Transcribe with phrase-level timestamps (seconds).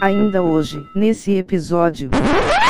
[0.00, 2.10] Ainda hoje, nesse episódio.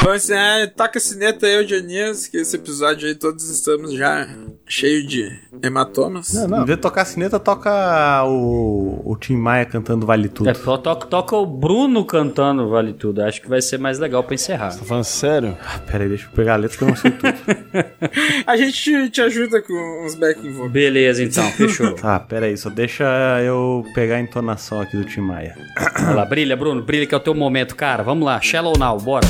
[0.00, 4.28] Então assim, é, toca a sineta aí, Dionias, que esse episódio aí todos estamos já
[4.66, 5.28] cheio de
[5.62, 6.32] hematomas.
[6.34, 6.62] Não, não.
[6.62, 10.48] Em vez de tocar a sineta, toca o, o Tim Maia cantando Vale Tudo.
[10.48, 13.22] É, to- toca, toca o Bruno cantando Vale Tudo.
[13.22, 14.68] Acho que vai ser mais legal pra encerrar.
[14.76, 15.56] Tá falando sério?
[15.66, 17.34] Ah, pera aí, deixa eu pegar a letra que eu não sei tudo.
[18.46, 20.72] A gente te, te ajuda com uns backing vocals.
[20.72, 21.92] Beleza, então, fechou.
[21.94, 23.04] tá, pera aí, só deixa
[23.44, 25.56] eu pegar a entonação aqui do Tim Maia.
[25.98, 28.02] Vai lá, brilha, Bruno, brilha que é o teu momento, cara.
[28.02, 29.26] Vamos lá, Shallow Now, bora.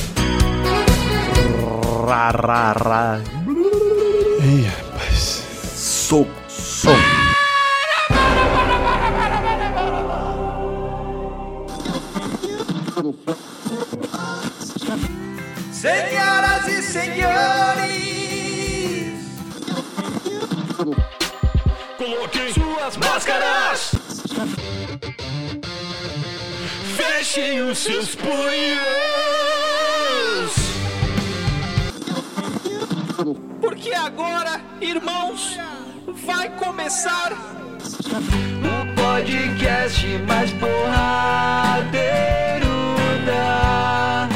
[2.07, 3.21] Ra, ra, ra.
[4.43, 5.45] Ih, rapaz.
[5.75, 6.97] Soco, som.
[15.71, 17.95] Senhoras e senhores,
[21.97, 23.93] coloquem suas máscaras.
[27.09, 28.39] Fechem os seus punhos.
[33.61, 35.59] Porque agora, irmãos,
[36.27, 41.89] vai começar o podcast mais porradeiro
[43.27, 44.29] da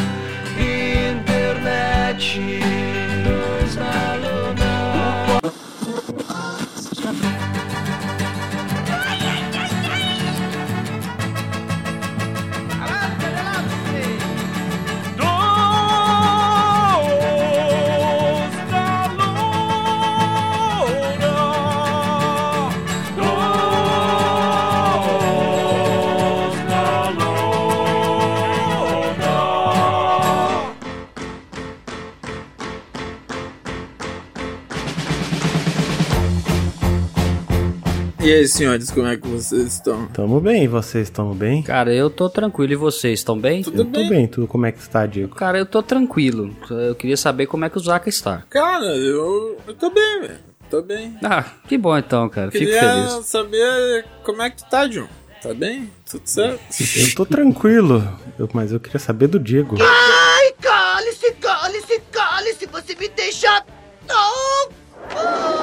[38.23, 40.07] E aí, senhores, como é que vocês estão?
[40.09, 41.61] Tamo bem, vocês estão bem?
[41.63, 43.63] Cara, eu tô tranquilo e vocês estão bem?
[43.63, 44.09] Tudo Eu tô bem?
[44.09, 45.35] bem, tu, como é que tu tá, Diego?
[45.35, 46.57] Cara, eu tô tranquilo.
[46.71, 48.45] Eu queria saber como é que o Zaka está.
[48.49, 50.39] Cara, eu, eu tô bem, velho.
[50.71, 51.17] Tô bem.
[51.23, 52.51] Ah, que bom então, cara.
[52.53, 53.27] Fico Queria feliz.
[53.27, 55.09] saber como é que tu tá, John.
[55.43, 55.91] Tá bem?
[56.09, 56.61] Tudo certo?
[56.97, 59.77] Eu tô tranquilo, eu- mas eu queria saber do Diego.
[59.81, 63.65] Ai, cale-se, cale-se, cale-se, você me deixa.
[64.09, 64.69] Não!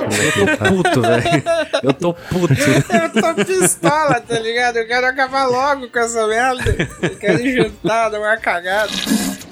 [0.10, 1.44] Eu tô puto, velho.
[1.84, 2.54] Eu tô puto.
[2.54, 4.78] Eu tô pistola, tá ligado?
[4.78, 6.76] Eu quero acabar logo com essa merda.
[7.02, 8.92] Eu quero ir jantar, dar uma cagada.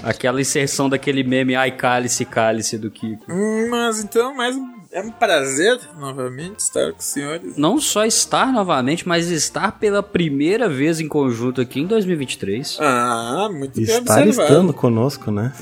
[0.02, 3.24] Aquela inserção daquele meme Ai, cálice, cálice do Kiko.
[3.30, 4.56] Hum, Mas então, mais
[4.90, 7.56] é um prazer novamente estar com os senhores.
[7.56, 12.78] Não só estar novamente, mas estar pela primeira vez em conjunto aqui em 2023.
[12.80, 14.30] Ah, muito bem Estar observado.
[14.30, 15.52] estando conosco, né?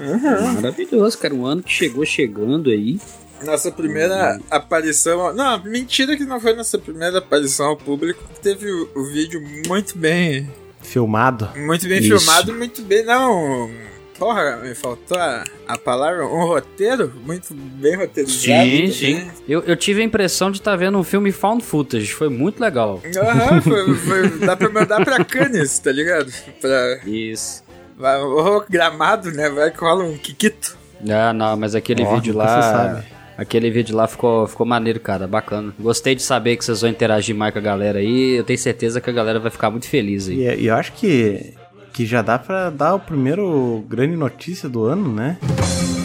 [0.55, 1.35] Maravilhoso, cara.
[1.35, 3.01] Um ano que chegou chegando aí.
[3.45, 5.33] Nossa primeira aparição.
[5.33, 8.23] Não, mentira que não foi nossa primeira aparição ao público.
[8.43, 10.51] Teve o, o vídeo muito bem.
[10.81, 11.51] Filmado.
[11.57, 12.19] Muito bem Isso.
[12.19, 13.05] filmado, muito bem.
[13.05, 13.71] Não.
[14.19, 16.27] Porra, me faltou a, a palavra.
[16.27, 18.65] Um roteiro muito bem roteirizado.
[18.69, 19.31] Sim, sim.
[19.47, 22.13] Eu, eu tive a impressão de estar vendo um filme found footage.
[22.13, 23.03] Foi muito legal.
[23.17, 26.33] Aham, foi, foi- dá pra mandar pra Cannes, tá ligado?
[26.61, 27.01] Pra.
[27.05, 27.63] Isso.
[27.99, 29.51] Vai, o gramado, né?
[29.51, 30.77] Vai que rola um Kikito.
[31.11, 32.63] Ah, não, mas aquele vídeo lá.
[32.63, 33.16] se sabe.
[33.37, 35.27] Aquele vídeo lá ficou, ficou maneiro, cara.
[35.27, 35.73] Bacana.
[35.79, 38.37] Gostei de saber que vocês vão interagir mais com a galera aí.
[38.37, 40.47] Eu tenho certeza que a galera vai ficar muito feliz aí.
[40.47, 41.55] E, e eu acho que,
[41.93, 45.39] que já dá pra dar o primeiro grande notícia do ano, né?
[45.43, 45.96] E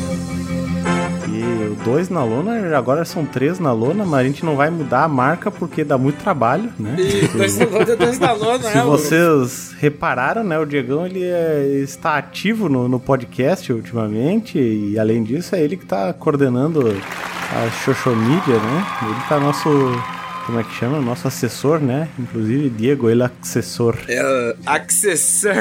[1.84, 5.08] dois na lona, agora são três na lona, mas a gente não vai mudar a
[5.08, 6.96] marca porque dá muito trabalho, né?
[7.00, 8.84] E dois na lona, dois na lona, Se né?
[8.84, 15.24] vocês repararam, né, o Diegão ele é- está ativo no, no podcast ultimamente e além
[15.24, 16.96] disso é ele que está coordenando
[17.54, 17.70] a
[18.16, 18.86] media, né?
[19.04, 19.70] Ele tá nosso,
[20.46, 21.00] como é que chama?
[21.00, 22.10] Nosso assessor, né?
[22.20, 23.98] Inclusive Diego, ele é assessor.
[24.08, 25.54] É, Accessor.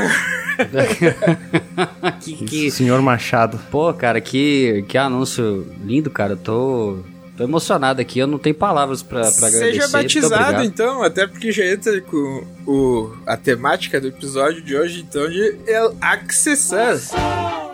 [2.21, 3.59] que, que- Senhor Machado.
[3.71, 6.33] Pô, cara, que, que anúncio lindo, cara.
[6.33, 6.99] Eu tô,
[7.37, 8.19] tô emocionado aqui.
[8.19, 9.73] Eu não tenho palavras pra, pra agradecer.
[9.73, 15.01] Seja batizado, então, até porque já entra com o, a temática do episódio de hoje,
[15.09, 16.99] então, de El Accessor.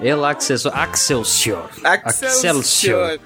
[0.00, 0.72] El Accessor.
[0.76, 1.68] Excelsior.
[2.06, 2.30] Excelsior.
[2.30, 3.20] Excelsior.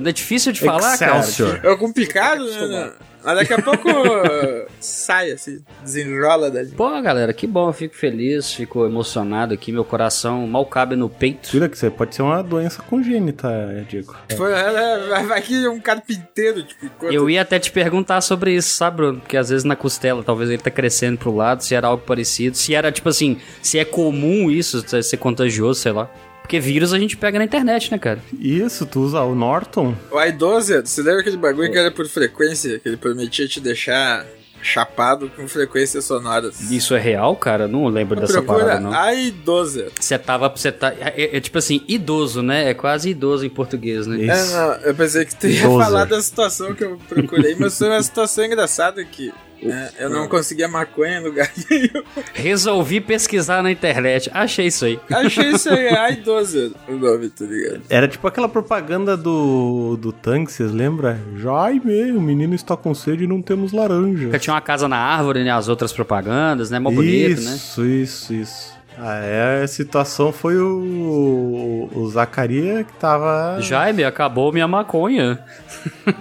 [0.00, 1.60] Não é difícil de falar, Excelsior.
[1.60, 1.74] cara?
[1.74, 2.92] É complicado, né?
[3.22, 3.88] Mas daqui a pouco
[4.78, 6.72] sai, assim, desenrola dali.
[6.72, 7.68] Pô, galera, que bom.
[7.68, 9.72] Eu fico feliz, fico emocionado aqui.
[9.72, 11.50] Meu coração mal cabe no peito.
[11.50, 13.48] Cuida que você pode ser uma doença congênita,
[13.88, 14.14] Diego.
[14.36, 17.12] Foi, é, vai- vai que um carpinteiro, tipo, enquanto...
[17.14, 19.20] Eu ia até te perguntar sobre isso, sabe, Bruno?
[19.20, 22.56] Porque às vezes na costela, talvez ele tá crescendo pro lado, se era algo parecido.
[22.58, 26.10] Se era, tipo assim, se é comum isso, ser contagioso, sei lá.
[26.44, 28.22] Porque vírus a gente pega na internet, né, cara?
[28.38, 29.94] Isso, tu usa o Norton?
[30.10, 34.26] O i12, você lembra aquele bagulho que era por frequência, que ele prometia te deixar
[34.62, 36.70] chapado com frequências sonoras.
[36.70, 37.66] Isso é real, cara?
[37.66, 39.14] Não lembro dessa parada, Procura não.
[39.14, 39.90] iDozer.
[39.98, 40.50] Você tava.
[40.50, 40.92] Você tá.
[40.98, 42.68] É, é tipo assim, idoso, né?
[42.68, 44.22] É quase idoso em português, né?
[44.26, 44.52] É, Isso.
[44.54, 45.78] não, eu pensei que tu ia Dozer.
[45.86, 49.32] falar da situação que eu procurei, mas foi uma situação engraçada que
[49.64, 52.02] né, eu não conseguia maconha em lugar nenhum.
[52.32, 54.30] Resolvi pesquisar na internet.
[54.32, 55.00] Achei isso aí.
[55.10, 57.82] Achei isso aí, é iDozer o nome, tá ligado?
[57.88, 61.16] Era tipo aquela propaganda do, do tanque, vocês lembram?
[61.36, 64.24] Jaime, o menino está com sede e não temos laranja.
[64.24, 65.50] Porque tinha uma casa na árvore, né?
[65.50, 66.78] As outras propagandas, né?
[66.78, 67.54] Mó bonito, né?
[67.54, 68.74] isso, isso, isso.
[68.96, 73.58] Ah, é, a situação foi o, o Zacaria que tava.
[73.60, 75.40] Jaime, acabou minha maconha.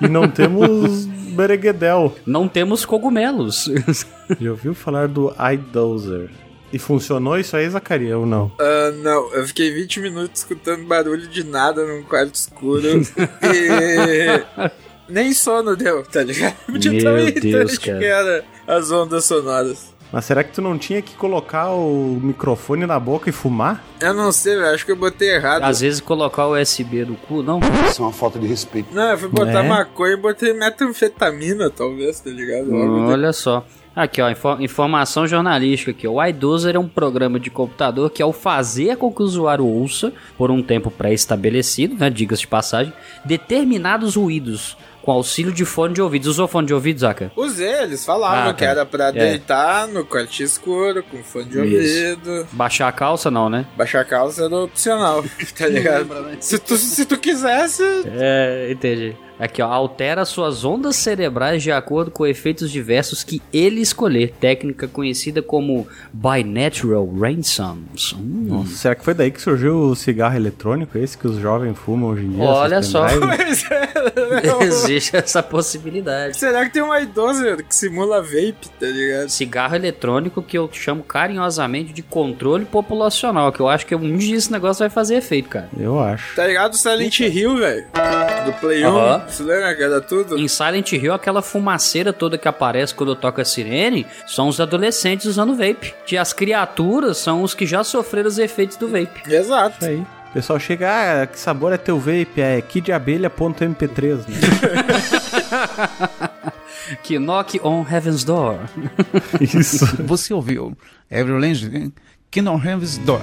[0.02, 2.16] E não temos Bereguedel.
[2.26, 3.70] Não temos cogumelos.
[4.40, 6.30] Já ouviu falar do iDozer?
[6.72, 8.52] E funcionou isso aí, Zacaria, ou não?
[8.60, 12.82] Ah, não, eu fiquei 20 minutos escutando barulho de nada num quarto escuro
[13.44, 14.74] e
[15.08, 16.56] nem sono deu, tá ligado?
[16.80, 18.00] De Meu tão Deus, cara.
[18.00, 19.93] que era as ondas sonoras.
[20.14, 23.84] Mas será que tu não tinha que colocar o microfone na boca e fumar?
[24.00, 25.64] Eu não sei, velho, acho que eu botei errado.
[25.64, 27.60] Às vezes colocar o USB no cu, não.
[27.90, 28.94] Isso é uma falta de respeito.
[28.94, 29.68] Não, eu fui botar É?
[29.68, 32.72] maconha e botei metanfetamina, talvez, tá ligado?
[32.76, 33.66] Algo do- Olha só.
[33.96, 36.08] Aqui, ó, info- informação jornalística aqui.
[36.08, 36.12] ó.
[36.14, 40.14] O iDozer é um programa de computador que, ao fazer com que o usuário ouça,
[40.38, 42.94] por um tempo pré-estabelecido, né, diga-se de passagem,
[43.24, 46.26] determinados ruídos com auxílio de fone de ouvido.
[46.28, 47.32] Usou fone de ouvido, Zaca?
[47.36, 48.72] Usei, eles falavam Ah, que tá.
[48.72, 49.12] era pra É.
[49.12, 52.06] deitar no quarto escuro, com fone de Isso.
[52.26, 52.48] ouvido.
[52.54, 53.66] Baixar a calça, não, né?
[53.78, 55.24] Baixar a calça era opcional,
[55.58, 56.08] tá ligado?
[56.40, 59.16] se, tu, se tu quisesse, É, entendi.
[59.40, 64.34] Aqui, ó, altera suas ondas cerebrais de acordo com efeitos diversos que ele escolher.
[64.40, 68.14] Técnica conhecida como Binatural Ransoms.
[68.14, 68.46] Hum.
[68.48, 72.12] Nossa, será que foi daí que surgiu o cigarro eletrônico, esse que os jovens fumam
[72.12, 72.44] hoje em dia?
[72.44, 73.08] Olha só.
[73.10, 74.64] é.
[74.64, 76.38] Existe essa possibilidade.
[76.38, 79.30] Será que tem um idoso que simula vape, tá ligado?
[79.30, 84.36] Cigarro eletrônico que eu chamo carinhosamente de controle populacional, que eu acho que um dia
[84.36, 85.70] esse negócio vai fazer efeito, cara.
[85.78, 86.36] Eu acho.
[86.36, 87.86] Tá ligado o Silent Hill, velho?
[88.46, 88.88] Do Play 1.
[88.88, 89.23] Aham.
[89.28, 90.38] Você lembra que era tudo?
[90.38, 95.26] Em Silent Hill, aquela fumaceira toda que aparece quando toca a sirene são os adolescentes
[95.26, 95.94] usando vape.
[96.12, 99.22] E as criaturas são os que já sofreram os efeitos do vape.
[99.32, 99.78] Exato.
[99.80, 100.00] Isso aí.
[100.30, 102.42] O pessoal chega, ah, que sabor é teu vape?
[102.42, 104.36] É kidabelha.mp3, né?
[107.02, 108.60] Que knock on heaven's door.
[109.40, 109.86] Isso.
[110.04, 110.76] Você ouviu
[111.10, 111.94] Every Legend
[112.30, 113.22] Kingdom Heaven's Door.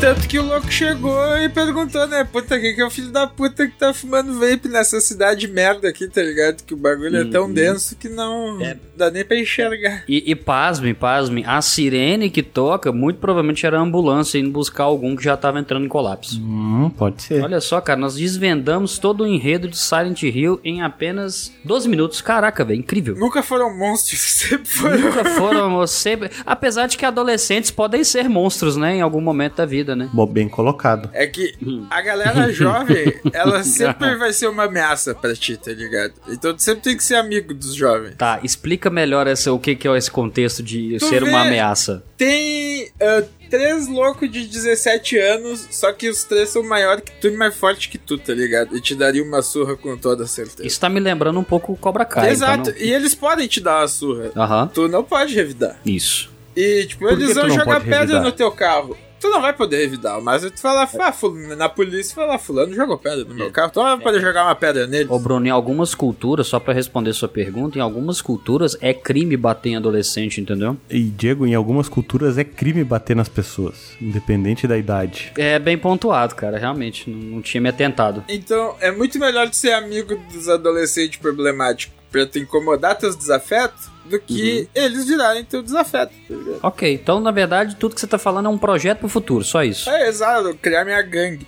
[0.00, 2.24] Tanto que o louco chegou e perguntou, né?
[2.24, 5.90] Puta, quem que é o filho da puta que tá fumando vape nessa cidade merda
[5.90, 6.62] aqui, tá ligado?
[6.64, 7.30] Que o bagulho é Uhum.
[7.30, 8.58] tão denso que não
[8.96, 10.04] dá nem pra enxergar.
[10.08, 14.84] E, e pasmem, pasmem, a sirene que toca muito provavelmente era a ambulância indo buscar
[14.84, 16.40] algum que já tava entrando em colapso.
[16.40, 17.42] Hum, pode ser.
[17.44, 22.22] Olha só, cara, nós desvendamos todo o enredo de Silent Hill em apenas 12 minutos.
[22.22, 23.16] Caraca, velho, incrível.
[23.16, 24.18] Nunca foram monstros,
[24.48, 24.98] sempre foram.
[24.98, 26.30] Nunca foram sempre.
[26.46, 28.96] Apesar de que adolescentes podem ser monstros, né?
[28.96, 30.08] Em algum momento da vida, né?
[30.12, 31.08] Bom, bem colocado.
[31.12, 31.54] É que
[31.90, 36.14] a galera jovem, ela sempre vai ser uma ameaça pra ti, tá ligado?
[36.28, 38.14] Então tu sempre tem que ser amigo dos jovens.
[38.16, 41.42] Tá, explica melhor essa, o que, que é esse contexto de Tu ser vê- uma
[41.42, 42.02] ameaça.
[42.16, 47.28] Tem ah, três loucos de 17 anos, só que os três são maiores que tu
[47.28, 48.76] e mais forte que tu, tá ligado?
[48.76, 50.66] E te daria uma surra com toda certeza.
[50.66, 52.30] Isso tá me lembrando um pouco o Cobra Kai.
[52.30, 54.30] Exato, então e eles podem te dar uma surra.
[54.36, 55.78] Aham, Tu não pode revidar.
[55.84, 56.30] isso.
[56.54, 58.22] E, tipo, Por eles vão jogar pedra revidar?
[58.24, 58.96] no teu carro.
[59.20, 62.96] Tu não vai poder revidar, mas tu falar, ah, fulano, na polícia, falar, fulano jogou
[62.96, 65.08] pedra no meu carro, tu não vai poder jogar uma pedra nele.
[65.10, 69.36] Ô Bruno, em algumas culturas, só pra responder sua pergunta, em algumas culturas é crime
[69.36, 70.76] bater em adolescente, entendeu?
[70.88, 75.32] E, Diego, em algumas culturas é crime bater nas pessoas, independente da idade.
[75.36, 78.24] É bem pontuado, cara, realmente, não, não tinha me atentado.
[78.26, 83.88] Então, é muito melhor de ser amigo dos adolescentes problemáticos pra tu incomodar teus desafetos
[84.04, 86.58] do que eles virarem teu desafeto, tá ligado?
[86.62, 89.62] Ok, então na verdade tudo que você tá falando é um projeto pro futuro, só
[89.62, 89.88] isso.
[89.88, 91.46] É, exato, criar minha gangue.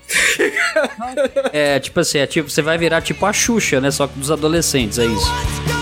[1.52, 3.90] É, tipo assim, é tipo, você vai virar tipo a Xuxa, né?
[3.90, 5.81] Só que dos adolescentes, é isso.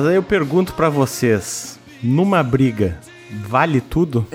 [0.00, 2.98] Mas aí eu pergunto pra vocês, numa briga,
[3.30, 4.26] vale tudo?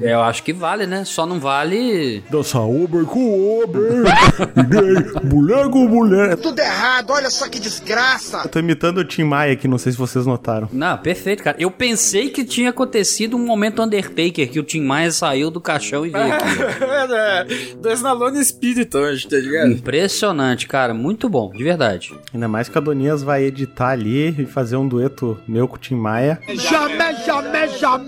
[0.00, 1.04] Eu acho que vale, né?
[1.04, 2.22] Só não vale.
[2.30, 4.04] Dança Uber com Uber.
[5.24, 6.36] mulher com mulher.
[6.36, 8.42] Tudo errado, olha só que desgraça.
[8.44, 10.68] Eu tô imitando o Tim Maia aqui, não sei se vocês notaram.
[10.72, 11.56] Não, perfeito, cara.
[11.60, 16.06] Eu pensei que tinha acontecido um momento Undertaker, que o Tim Maia saiu do caixão
[16.06, 16.82] e veio aqui.
[16.82, 17.46] Era
[17.80, 19.70] dois na lona espírito hoje, tá ligado?
[19.70, 20.94] Impressionante, cara.
[20.94, 22.14] Muito bom, de verdade.
[22.32, 25.78] Ainda mais que a Donias vai editar ali e fazer um dueto meu com o
[25.78, 26.40] Tim Maia.
[26.48, 28.07] Jamais, jamais, jamais,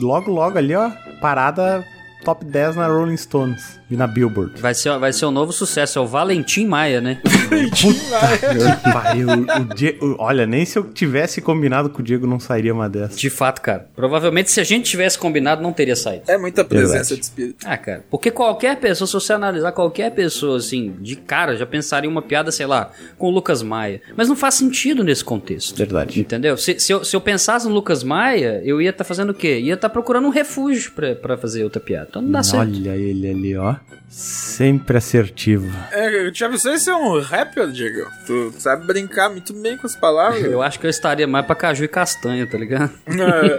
[0.00, 1.84] Logo, logo ali, ó, parada
[2.24, 4.60] top 10 na Rolling Stones e na Billboard.
[4.60, 5.98] Vai ser, vai ser um novo sucesso.
[5.98, 7.20] É o Valentim Maia, né?
[7.24, 12.40] Eu parei, o, o Diego- olha, nem se eu tivesse combinado com o Diego não
[12.40, 13.16] sairia uma dessa.
[13.16, 13.86] De fato, cara.
[13.94, 16.24] Provavelmente se a gente tivesse combinado, não teria saído.
[16.28, 17.14] É muita presença Verdade.
[17.16, 17.66] de espírito.
[17.66, 18.04] Ah, cara.
[18.10, 22.22] Porque qualquer pessoa, se você analisar qualquer pessoa, assim, de cara, já pensaria em uma
[22.22, 24.00] piada, sei lá, com o Lucas Maia.
[24.16, 25.76] Mas não faz sentido nesse contexto.
[25.76, 26.18] Verdade.
[26.20, 26.56] Entendeu?
[26.56, 29.58] Se, se, eu, se eu pensasse no Lucas Maia, eu ia estar fazendo o quê?
[29.60, 32.08] Ia estar procurando um refúgio pra fazer outra piada.
[32.14, 32.60] Então não dá certo.
[32.72, 33.74] Olha ele ali, ó.
[34.08, 35.68] Sempre assertivo.
[35.90, 38.08] É, já pensou em ser um rapper, Diego?
[38.24, 40.44] Tu sabe brincar muito bem com as palavras.
[40.44, 42.92] Eu acho que eu estaria mais pra caju e castanha, tá ligado?
[43.08, 43.58] É.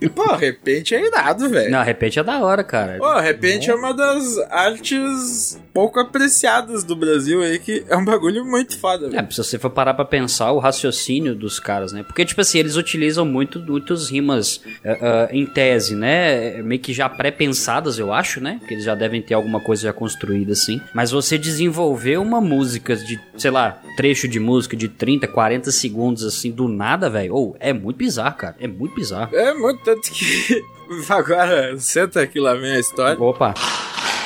[0.00, 1.70] E, pô, repente é irado, velho.
[1.70, 2.96] Não, repente é da hora, cara.
[2.96, 8.42] Pô, repente é uma das artes pouco apreciadas do Brasil aí, que é um bagulho
[8.46, 9.30] muito foda, É, velho.
[9.32, 12.02] se você for parar pra pensar o raciocínio dos caras, né?
[12.02, 16.62] Porque, tipo assim, eles utilizam muito, muitos rimas eh, eh, em tese, né?
[16.62, 18.56] Meio que já pré-pensadas, eu acho, né?
[18.58, 20.80] Porque eles já devem ter alguma coisa já construída, assim.
[20.94, 26.24] Mas você desenvolver uma música de, sei lá, trecho de música de 30, 40 segundos,
[26.24, 27.34] assim, do nada, velho.
[27.34, 28.56] Ou, é muito bizarro, cara.
[28.60, 29.34] É muito bizarro.
[29.34, 30.62] É muito tanto que.
[31.08, 33.20] Agora, senta que lá vem a história.
[33.20, 33.54] Opa.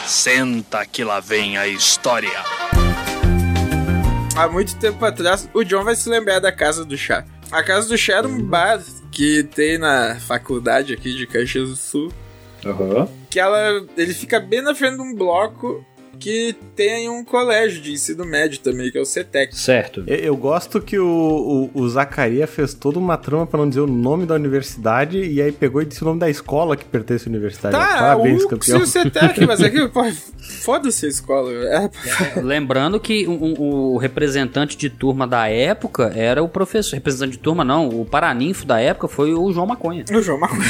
[0.07, 2.31] Senta que lá vem a história.
[4.37, 7.25] Há muito tempo atrás, o John vai se lembrar da Casa do Chá.
[7.53, 11.77] A Casa do Chá era um bar que tem na faculdade aqui de Caxias do
[11.77, 12.13] Sul.
[13.31, 15.85] Que ela, ele fica bem na frente de um bloco
[16.19, 19.57] que tem um colégio de ensino médio também, que é o CETEC.
[19.57, 20.05] Certo.
[20.07, 23.81] Eu, eu gosto que o, o, o Zacaria fez toda uma trama pra não dizer
[23.81, 27.29] o nome da universidade e aí pegou e disse o nome da escola que pertence
[27.29, 27.75] à universidade.
[27.77, 28.81] Tá, Parabéns, o, campeão.
[28.81, 30.03] o CETEC, mas é que, pô,
[30.63, 31.51] foda-se a escola.
[31.53, 31.91] É,
[32.41, 36.95] Lembrando que um- o representante de turma da época era o professor.
[36.95, 37.89] Representante de turma, não.
[37.89, 40.05] O paraninfo da época foi o João Maconha.
[40.11, 40.65] o João Maconha.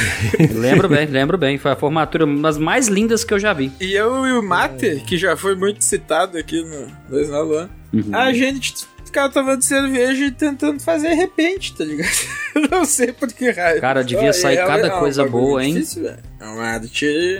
[0.55, 1.59] lembro bem, lembro bem.
[1.59, 3.73] Foi a formatura das mais lindas que eu já vi.
[3.81, 7.71] E eu e o Mate, que já foi muito citado aqui no Dois na Luan,
[7.93, 8.11] Uhum.
[8.13, 8.75] a gente
[9.05, 12.11] ficava tomando cerveja e tentando fazer repente, tá ligado?
[12.71, 13.81] Não sei por que raio.
[13.81, 15.75] Cara, devia sair é- cada coisa boa, hein?
[15.75, 16.19] difícil, velho.
[16.41, 17.39] É uma arte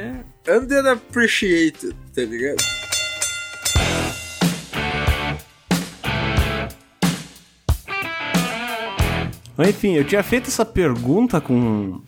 [0.49, 2.63] underappreciated, tá ligado?
[9.59, 12.03] Enfim, eu tinha feito essa pergunta com um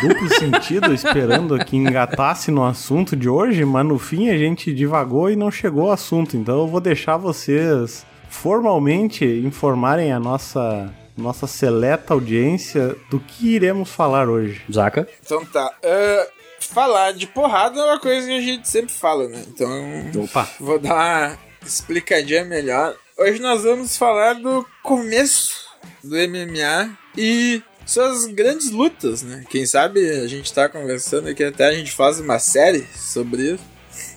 [0.00, 5.28] duplo sentido, esperando que engatasse no assunto de hoje, mas no fim a gente divagou
[5.28, 6.36] e não chegou ao assunto.
[6.36, 13.90] Então eu vou deixar vocês formalmente informarem a nossa, nossa seleta audiência do que iremos
[13.90, 14.62] falar hoje.
[14.72, 15.08] Zaca?
[15.24, 15.74] Então tá.
[15.84, 16.26] ah,
[16.60, 19.44] falar de porrada é uma coisa que a gente sempre fala, né?
[19.48, 20.24] Então.
[20.24, 20.48] Opa.
[20.60, 22.94] Vou dar uma explicadinha melhor.
[23.18, 25.71] Hoje nós vamos falar do começo
[26.02, 29.44] do MMA e suas grandes lutas, né?
[29.48, 33.72] Quem sabe a gente tá conversando aqui até a gente faz uma série sobre isso.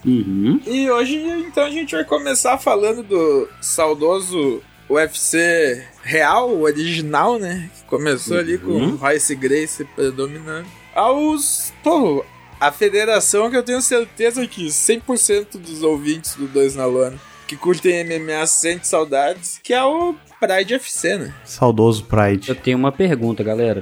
[0.05, 0.59] Uhum.
[0.65, 7.69] E hoje, então, a gente vai começar falando do saudoso UFC real, original, né?
[7.75, 8.95] Que começou ali com Uhum.
[8.95, 10.67] Royce Grace predominando.
[10.93, 11.73] Aos.
[11.83, 12.23] Pô,
[12.59, 17.55] a federação que eu tenho certeza que 100% dos ouvintes do Dois na Lona que
[17.55, 20.15] curtem MMA sente saudades, que é o
[20.47, 21.33] Pride FC, né?
[21.43, 22.49] Saudoso Pride.
[22.49, 23.81] Eu tenho uma pergunta, galera.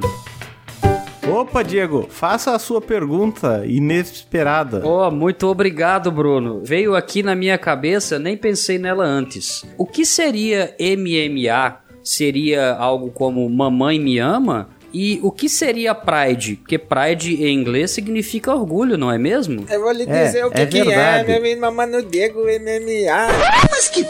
[1.27, 4.85] Opa, Diego, faça a sua pergunta inesperada.
[4.85, 6.61] Oh, muito obrigado, Bruno.
[6.63, 9.65] Veio aqui na minha cabeça, nem pensei nela antes.
[9.77, 11.77] O que seria MMA?
[12.03, 14.69] Seria algo como Mamãe Me Ama?
[14.93, 16.57] E o que seria Pride?
[16.57, 19.65] Porque Pride em inglês significa orgulho, não é mesmo?
[19.69, 21.27] Eu vou lhe É, dizer o que, é que é, verdade.
[21.41, 23.67] meu irmão Mano Diego MMA.
[23.71, 24.09] Mas que p...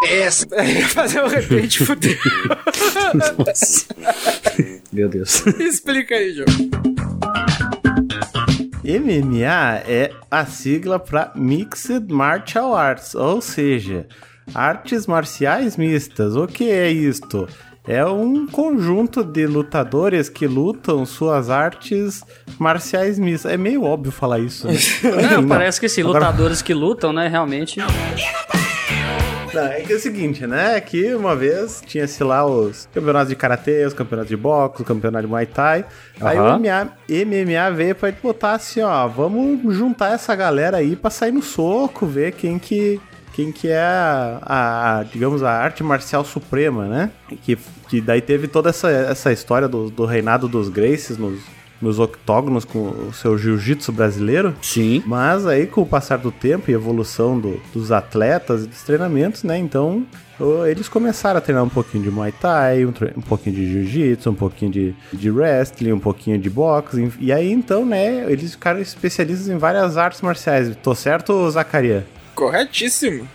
[0.04, 0.46] é essa?
[0.88, 2.16] Fazer um repente fudeu.
[4.92, 5.44] Meu Deus.
[5.46, 6.46] Explica aí, João.
[8.82, 14.06] MMA é a sigla para Mixed Martial Arts, ou seja,
[14.54, 16.34] artes marciais mistas.
[16.34, 17.46] O que é isto?
[17.86, 22.22] É um conjunto de lutadores que lutam suas artes
[22.58, 23.52] marciais mistas.
[23.52, 24.66] É meio óbvio falar isso.
[24.66, 24.74] Né?
[25.36, 27.28] Não, parece que sim, Agora- lutadores que lutam, né?
[27.28, 27.80] Realmente.
[29.52, 30.80] Não, é que é o seguinte, né?
[30.80, 35.24] Que uma vez tinha-se lá os campeonatos de karatê, os campeonatos de boxe, o campeonato
[35.26, 35.84] de muay thai.
[36.20, 36.58] Aí o.
[36.58, 41.42] MMA, MMA veio pra botar assim, ó, vamos juntar essa galera aí pra sair no
[41.42, 43.00] soco, ver quem que
[43.32, 44.40] quem que é a,
[45.00, 47.10] a- digamos, a arte marcial suprema, né?
[47.42, 47.56] Que,
[47.88, 51.40] que daí teve toda essa, essa história do, do reinado dos Gracies nos,
[51.80, 54.54] nos octógonos com o seu jiu-jitsu brasileiro.
[54.62, 55.02] Sim.
[55.06, 59.42] Mas aí, com o passar do tempo e evolução do- dos atletas e dos treinamentos,
[59.44, 59.56] né?
[59.58, 60.04] Então,
[60.68, 64.34] eles começaram a treinar um pouquinho de Muay Thai, um, um pouquinho de Jiu-Jitsu, um
[64.34, 67.00] pouquinho de, de wrestling, um pouquinho de boxe.
[67.20, 68.24] e- E aí, então, né?
[68.30, 70.74] Eles ficaram especialistas em várias artes marciais.
[70.82, 72.06] Tô certo, Zacaria?
[72.34, 73.28] Corretíssimo.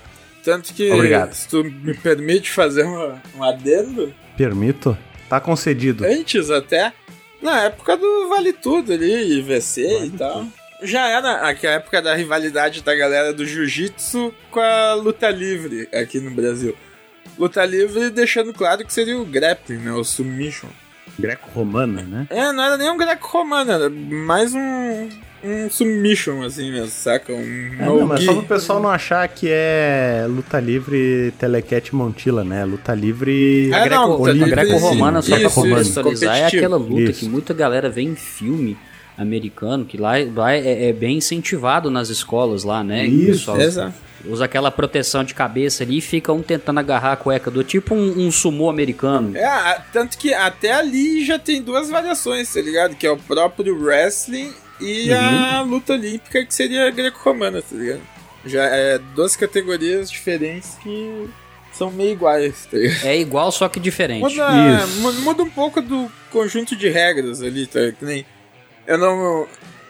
[0.44, 1.34] Tanto que, Obrigado.
[1.34, 4.96] se tu me permite fazer uma- um adendo, Permito?
[5.30, 6.04] Tá concedido.
[6.06, 6.92] antes até,
[7.42, 10.46] na época do Vale Tudo ali, IVC e tal.
[10.82, 16.20] Já era aquela época da rivalidade da galera do jiu-jitsu com a luta livre aqui
[16.20, 16.76] no Brasil.
[17.38, 19.92] Luta livre deixando claro que seria o grappling, né?
[19.92, 20.70] O submission.
[21.18, 22.28] Greco-romana, né?
[22.30, 25.10] É, não era nem um greco-romano, era mais um,
[25.46, 27.32] um submission, assim mesmo, saca?
[27.34, 32.44] Um É, não, mas só pro pessoal não achar que é luta livre telequete Montila,
[32.44, 32.66] né?
[32.66, 33.72] Luta livre.
[33.72, 33.88] É,
[34.50, 37.20] greco-romana, só pra contextualizar, é aquela luta Isso.
[37.22, 38.78] que muita galera vê em filme
[39.18, 43.06] americano, que lá, lá é, é bem incentivado nas escolas lá, né?
[43.06, 44.06] Isso, O pessoal Exato.
[44.28, 47.94] Usa aquela proteção de cabeça ali e fica um tentando agarrar a cueca do tipo
[47.94, 49.38] um, um sumô americano.
[49.38, 52.96] É, tanto que até ali já tem duas variações, tá ligado?
[52.96, 58.02] Que é o próprio wrestling e a luta olímpica, que seria greco-romana, tá ligado?
[58.46, 61.30] Já é duas categorias diferentes que
[61.74, 63.06] são meio iguais, tá ligado?
[63.06, 64.22] É igual, só que diferente.
[64.22, 64.88] Muda,
[65.22, 67.92] muda um pouco do conjunto de regras ali, tá?
[67.92, 68.26] Que nem.
[68.86, 69.48] Eu não.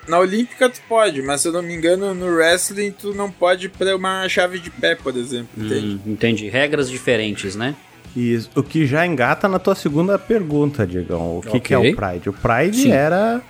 [0.08, 3.68] Na Olímpica tu pode, mas se eu não me engano, no wrestling tu não pode
[3.70, 6.00] pra uma chave de pé, por exemplo, entende?
[6.06, 6.48] Hum, entendi.
[6.48, 7.76] Regras diferentes, né?
[8.16, 11.40] Isso, o que já engata na tua segunda pergunta, Diegão.
[11.40, 11.60] O que, Ok.
[11.60, 12.30] que é o Pride?
[12.30, 12.92] O Pride Sim.
[12.92, 13.42] era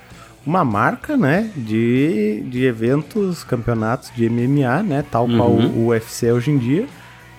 [0.46, 5.66] uma marca, né, de, de eventos, campeonatos de MMA, né, tal qual Uhum.
[5.76, 6.86] o UFC hoje em dia.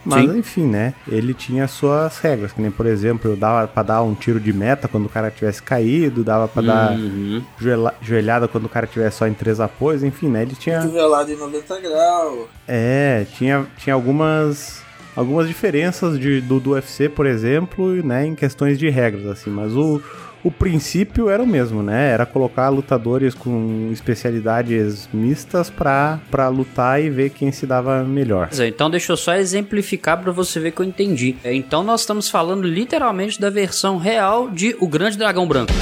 [0.05, 0.37] Mas, Sim.
[0.37, 4.39] enfim, né, ele tinha suas regras, que nem, por exemplo, dava pra dar um tiro
[4.39, 7.41] de meta quando o cara tivesse caído, dava pra dar Uhum.
[7.59, 10.79] joelha- joelhada quando o cara tivesse só em três apoios, enfim, né, ele tinha...
[10.79, 12.47] Cotovelado em 90 graus.
[12.67, 14.81] É, tinha, tinha algumas
[15.13, 19.75] algumas diferenças de, do, do UFC, por exemplo, né, em questões de regras, assim, mas
[19.75, 19.99] o,
[20.47, 22.09] o princípio era o mesmo, né?
[22.09, 28.47] Era colocar lutadores com especialidades mistas pra, pra lutar e ver quem se dava melhor.
[28.65, 31.35] Então deixa eu só exemplificar pra você ver que eu entendi.
[31.43, 35.73] É, Então nós estamos falando literalmente da versão real de O Grande Dragão Branco.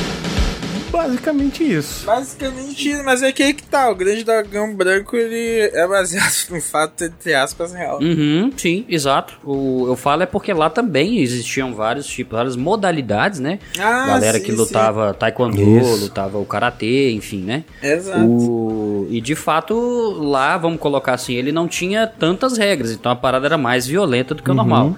[0.91, 2.06] Basicamente isso.
[2.06, 6.62] Basicamente, mas é que aí que tá, o grande dragão branco, ele é baseado num
[6.62, 8.00] fato, entre aspas, real.
[8.02, 9.36] Uhum, sim, exato.
[9.43, 13.60] O, eu falo é porque lá também existiam vários tipos, várias modalidades, né?
[13.80, 14.58] Ah, Galera sim, que sim.
[14.58, 16.04] lutava taekwondo, Isso.
[16.04, 17.63] lutava o karatê, enfim, né?
[17.82, 18.19] Exato.
[18.32, 19.76] O- e de fato,
[20.19, 24.34] lá, vamos colocar assim, ele não tinha tantas regras, então a parada era mais violenta
[24.34, 24.95] do que o normal.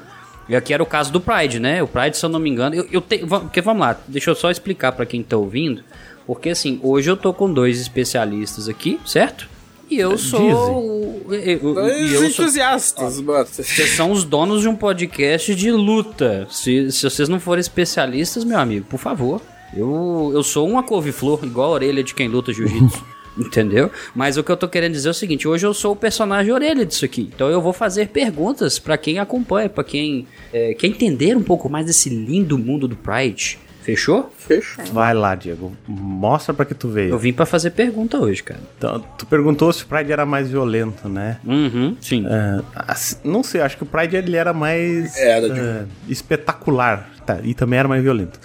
[0.49, 1.83] E aqui era o caso do Pride, né?
[1.83, 4.35] O Pride, se eu não me engano, eu, eu va- Porque vamos lá, deixa eu
[4.35, 5.83] só explicar pra quem tá ouvindo.
[6.25, 9.47] Porque assim, hoje eu tô com dois especialistas aqui, certo?
[9.89, 10.41] E eu sou.
[10.41, 13.51] o- eu- eu- Dois eu sou, entusiastas, bota.
[13.63, 16.45] vocês são os donos de um podcast de luta.
[16.49, 19.41] Se, se vocês não forem especialistas, meu amigo, por favor.
[19.75, 23.03] Eu, eu sou uma couve-flor, igual a orelha de quem luta jiu-jitsu.
[23.37, 23.91] Entendeu?
[24.15, 26.51] Mas o que eu tô querendo dizer é o seguinte: hoje eu sou o personagem
[26.51, 27.29] orelha disso aqui.
[27.33, 31.69] Então eu vou fazer perguntas pra quem acompanha, pra quem é, quer entender um pouco
[31.69, 33.59] mais desse lindo mundo do Pride.
[33.83, 34.29] Fechou?
[34.37, 34.83] Fechou.
[34.91, 35.71] Vai lá, Diego.
[35.87, 37.17] Mostra pra que tu Eu veio.
[37.17, 38.59] vim pra fazer pergunta hoje, cara.
[38.77, 41.37] Então, tu perguntou se o Pride era mais violento, né?
[41.45, 42.25] Uhum, sim.
[42.27, 47.09] É, assim, não sei, acho que o Pride ele era mais Era de- é, espetacular,
[47.25, 47.39] tá?
[47.43, 48.37] E também era mais violento.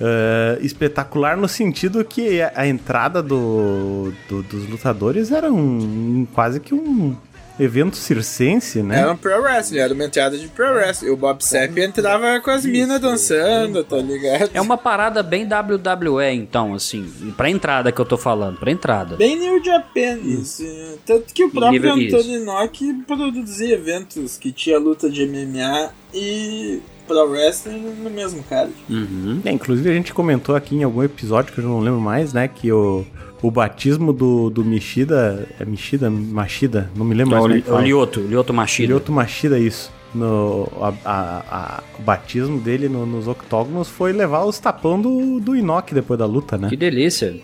[0.00, 6.58] É, espetacular no sentido que a, a entrada do, do- dos lutadores era um, quase
[6.58, 7.14] que um
[7.58, 9.00] evento circense, né?
[9.00, 11.10] Era um pro wrestling, era uma entrada de pro wrestling.
[11.10, 14.50] O Bob Sapp entrava com as minas dançando, tá ligado?
[14.54, 17.06] É uma parada bem WWE, então, assim.
[17.36, 19.16] Pra entrada que eu tô falando, pra entrada.
[19.16, 20.64] Bem New Japan, isso.
[21.04, 21.92] Tanto que o próprio.
[21.92, 26.80] Anthony Inoki produzia eventos que tinha luta de MMA e
[27.14, 28.70] pro wrestling no mesmo cara.
[28.88, 29.40] Uhum.
[29.44, 32.46] É, inclusive a gente comentou aqui em algum episódio que eu não lembro mais, né?
[32.48, 33.04] Que o,
[33.42, 35.46] o batismo do, do Mishida.
[35.58, 36.08] É Mishida?
[36.10, 36.90] Machida?
[36.94, 37.80] Não me lembro mais o, é o.
[37.80, 38.88] Lioto, Lioto Machida.
[38.92, 39.92] Lyoto Machida, isso.
[40.14, 45.38] No, a- a- a- o batismo dele no- nos octógonos foi levar os tapão do,
[45.38, 46.68] do Inoki depois da luta, né?
[46.68, 47.36] Que delícia.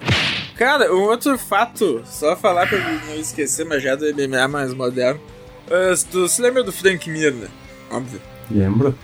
[0.57, 5.21] Cara, um outro fato, só falar pra não esquecer, mas já do MMA mais moderno.
[5.71, 7.47] Ah, tu se lembra do Frank Mir, né?
[7.91, 8.21] óbvio.
[8.51, 8.95] Lembro.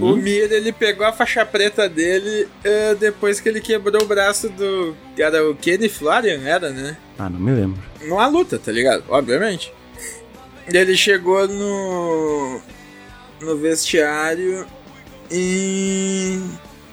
[0.00, 4.48] O Mir, ele pegou a faixa preta dele eh, depois que ele quebrou o braço
[4.48, 4.96] do.
[5.16, 6.96] Era o Kenny Florian, era, né?
[7.18, 7.80] Ah, não me lembro.
[8.02, 9.04] Numa luta, tá ligado?
[9.08, 9.72] Obviamente.
[10.72, 12.60] Ele chegou no.
[13.40, 14.66] no vestiário
[15.30, 16.38] e.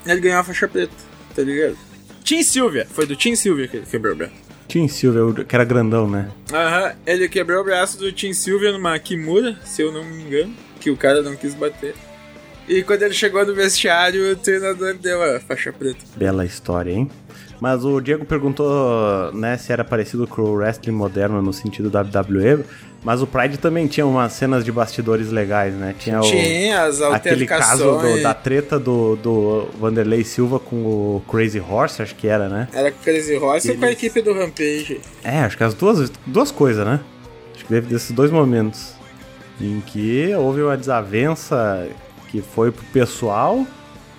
[0.06, 0.92] ele ganhou a faixa preta,
[1.34, 1.76] tá ligado?
[2.22, 4.32] Tim Silvia, foi do Tim Silvia que ele quebrou o braço.
[4.68, 6.28] Tim Silva, o- que era grandão, né?
[6.52, 10.54] Aham, ele quebrou o braço do Tim Silvia numa Kimura, se eu não me engano,
[10.78, 11.94] que o cara não quis bater.
[12.68, 15.98] E quando ele chegou no vestiário, o treinador deu a faixa preta.
[16.16, 17.10] Bela história, hein?
[17.60, 22.64] Mas o Diego perguntou, né, se era parecido com o wrestling moderno no sentido WWE,
[23.02, 25.92] mas o Pride também tinha umas cenas de bastidores legais, né?
[25.98, 31.22] Tinha, o, Tinha as aquele caso do- da treta do, do Vanderlei Silva com o
[31.28, 32.68] Crazy Horse, acho que era, né?
[32.72, 35.00] Era com o Crazy Horse ou com a equipe do Rampage?
[35.24, 37.00] É, acho que as duas, duas coisas, né?
[37.54, 38.92] Acho que teve desses dois momentos
[39.60, 41.88] em que houve uma desavença
[42.28, 43.66] que foi pro pessoal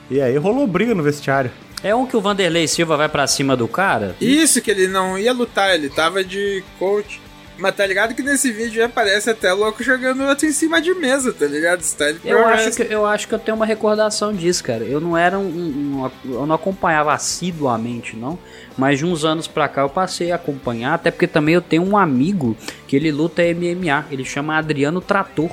[0.10, 1.52] e aí rolou briga no vestiário.
[1.82, 4.16] É um que o Vanderlei Silva vai pra cima do cara?
[4.20, 7.22] Isso, que ele não ia lutar, ele tava de coach.
[7.58, 11.34] Mas tá ligado que nesse vídeo aparece até louco jogando outro em cima de mesa,
[11.34, 11.82] tá ligado?
[11.82, 14.86] Style Eu pro acho, que, eu acho que eu tenho uma recordação disso, cara.
[14.86, 18.40] Eu não era um, um- um- Eu não acompanhava assiduamente, não.
[18.78, 21.84] Mas de uns anos pra cá eu passei a acompanhar, até porque também eu tenho
[21.84, 22.56] um amigo
[22.88, 24.06] que ele luta MMA.
[24.10, 25.52] Ele chama Adriano Trator.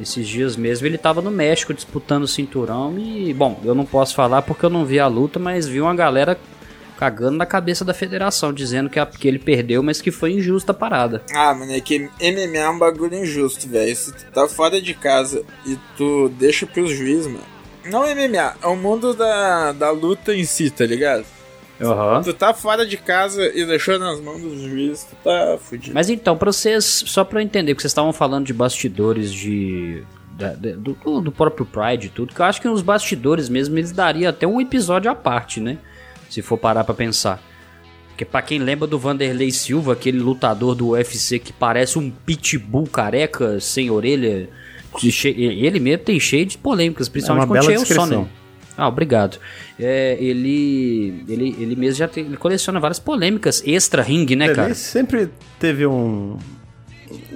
[0.00, 4.14] Esses dias mesmo ele tava no México disputando o cinturão e, bom, eu não posso
[4.14, 6.38] falar porque eu não vi a luta, mas vi uma galera
[6.98, 10.72] cagando na cabeça da federação, dizendo que, a- que ele perdeu, mas que foi injusta
[10.72, 11.22] a parada.
[11.34, 13.94] Ah, mano, é que MMA é um bagulho injusto, velho.
[13.96, 17.44] Se tu tá fora de casa e tu deixa pros juízes, mano.
[17.86, 21.24] Não MMA, é o mundo da, da luta em si, tá ligado?
[21.82, 22.22] Aham.
[22.22, 25.94] Tu tá fora de casa e deixou nas mãos dos juízes, tu tá fudido.
[25.94, 30.02] Mas então, pra vocês, só pra eu entender, porque vocês estavam falando de bastidores de.
[30.38, 33.76] da- da- do, do próprio Pride e tudo, que eu acho que os bastidores mesmo
[33.78, 35.78] eles daria até um episódio à parte, né?
[36.28, 37.42] Se for parar pra pensar.
[38.08, 42.86] Porque pra quem lembra do Vanderlei Silva, aquele lutador do UFC que parece um pitbull
[42.86, 44.48] careca, sem orelha,
[44.98, 47.84] de che- ele mesmo tem cheio de polêmicas, principalmente É com o Chael.
[47.86, 48.28] Sonnen.
[48.80, 49.38] Ah, obrigado.
[49.78, 54.68] É, ele, ele, ele mesmo já tem, ele coleciona várias polêmicas extra ring, né, cara?
[54.68, 56.36] Ele sempre teve um.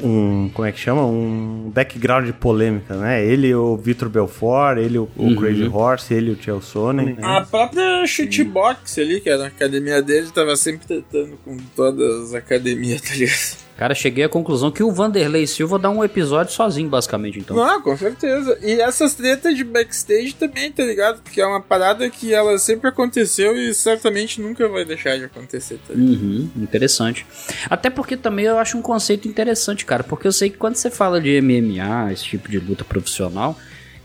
[0.02, 0.50] Um.
[0.54, 1.04] Como é que chama?
[1.04, 3.24] Um background de polêmica, né?
[3.24, 5.36] Ele, o Vitor Belfort, ele, o, o Uhum.
[5.36, 7.06] Crazy Horse, ele, o Chael Sonnen.
[7.14, 7.16] né?
[7.20, 12.34] A própria shootbox ali, que era a academia dele, tava sempre tentando com todas as
[12.34, 13.64] academias, tá ligado?
[13.76, 17.56] Cara, cheguei à conclusão que o Vanderlei Silva dá um episódio sozinho, basicamente, então.
[17.56, 18.56] Não, com certeza.
[18.62, 21.20] E essas tretas de backstage também, tá ligado?
[21.22, 25.80] Porque é uma parada que ela sempre aconteceu e certamente nunca vai deixar de acontecer,
[25.88, 25.94] tá?
[25.94, 27.26] Uhum, interessante.
[27.68, 30.04] Até porque também eu acho um conceito interessante, cara.
[30.04, 33.58] Porque eu sei que quando você fala de MMA, esse tipo de luta profissional,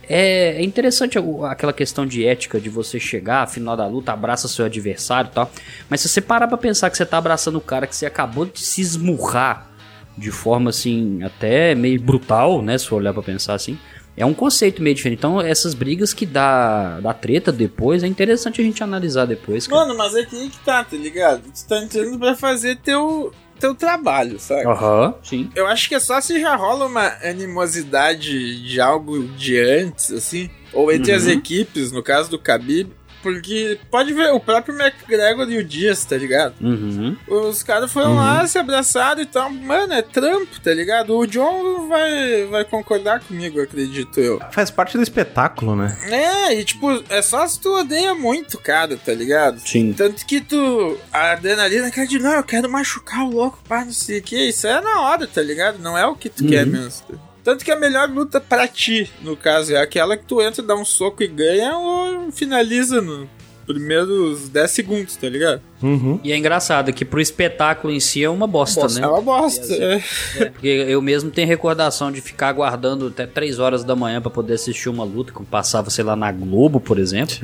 [0.10, 4.65] é, é interessante aquela questão de ética, de você chegar, final da luta, abraça seu
[4.65, 5.52] adversário e tal.
[5.88, 8.45] Mas se você parar pra pensar que você tá abraçando o cara que você acabou
[8.45, 9.69] de se esmurrar
[10.17, 12.78] de forma assim, até meio brutal, né?
[12.78, 13.78] Se for olhar pra pensar assim.
[14.17, 15.17] É um conceito meio diferente.
[15.17, 19.65] Então, essas brigas que dá, dá treta depois, é interessante a gente analisar depois.
[19.65, 19.82] Cara.
[19.82, 21.43] Mano, mas é que tá, tá ligado?
[21.43, 24.65] Tu tá entrando pra fazer teu, teu trabalho, sabe?
[24.65, 25.50] Aham, sim.
[25.56, 30.50] Eu acho que é só se já rola uma animosidade de algo de antes, assim,
[30.74, 31.32] ou entre as Uhum.
[31.32, 32.91] equipes, no caso do Khabib,
[33.22, 36.56] porque pode ver o próprio McGregor e o Dias, tá ligado?
[36.62, 37.16] Uhum.
[37.28, 39.50] Os caras foram lá, se abraçaram e tal.
[39.50, 41.16] Mano, é trampo, tá ligado?
[41.16, 44.40] O John vai, vai concordar comigo, acredito eu.
[44.52, 45.98] Faz parte do espetáculo, né?
[46.10, 49.60] É, e tipo, é só se tu odeia muito o cara, tá ligado?
[49.60, 49.94] Sim.
[49.94, 50.98] Tanto que tu.
[51.12, 54.50] A adrenalina quer de não, eu quero machucar o louco, pá, não sei o que.
[54.50, 55.80] Isso é na hora, tá ligado?
[55.80, 57.29] Não é o que tu quer mesmo.
[57.50, 60.76] Tanto que a melhor luta pra ti, no caso, é aquela que tu entra, dá
[60.76, 63.28] um soco e ganha ou finaliza no
[63.66, 65.60] primeiros 10 segundos, tá ligado?
[65.82, 66.20] Uhum.
[66.24, 69.08] E é engraçado que pro espetáculo em si é uma bosta, Bosta, né?
[69.08, 69.66] É uma bosta.
[69.74, 70.04] é.
[70.52, 74.54] Porque eu mesmo tenho recordação de ficar aguardando até 3 horas da manhã pra poder
[74.54, 77.36] assistir uma luta que passava, sei lá, na Globo, por exemplo.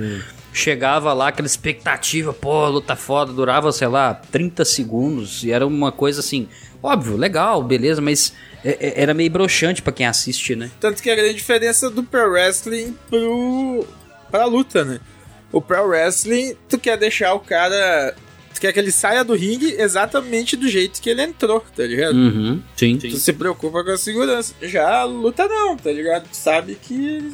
[0.54, 5.92] Chegava lá aquela expectativa, pô, luta foda, durava, sei lá, 30 segundos e era uma
[5.92, 6.48] coisa assim,
[6.84, 8.34] óbvio, legal, beleza, mas
[8.66, 10.72] é- é- era meio broxante pra quem assiste, né?
[10.80, 13.86] Tanto que a grande diferença do pro wrestling pro
[14.32, 15.00] pra luta, né?
[15.52, 18.14] O pro wrestling, tu quer deixar o cara,
[18.54, 22.16] tu quer que ele saia do ringue exatamente do jeito que ele entrou, tá ligado?
[22.16, 22.98] Uhum, sim.
[22.98, 24.54] Tu se preocupa com a segurança.
[24.62, 26.28] Já a luta não, tá ligado?
[26.30, 27.32] Tu sabe que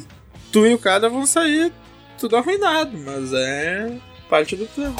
[0.52, 1.72] tu e o cara vão sair
[2.20, 3.90] tudo arruinado, mas é
[4.28, 4.94] parte do plano.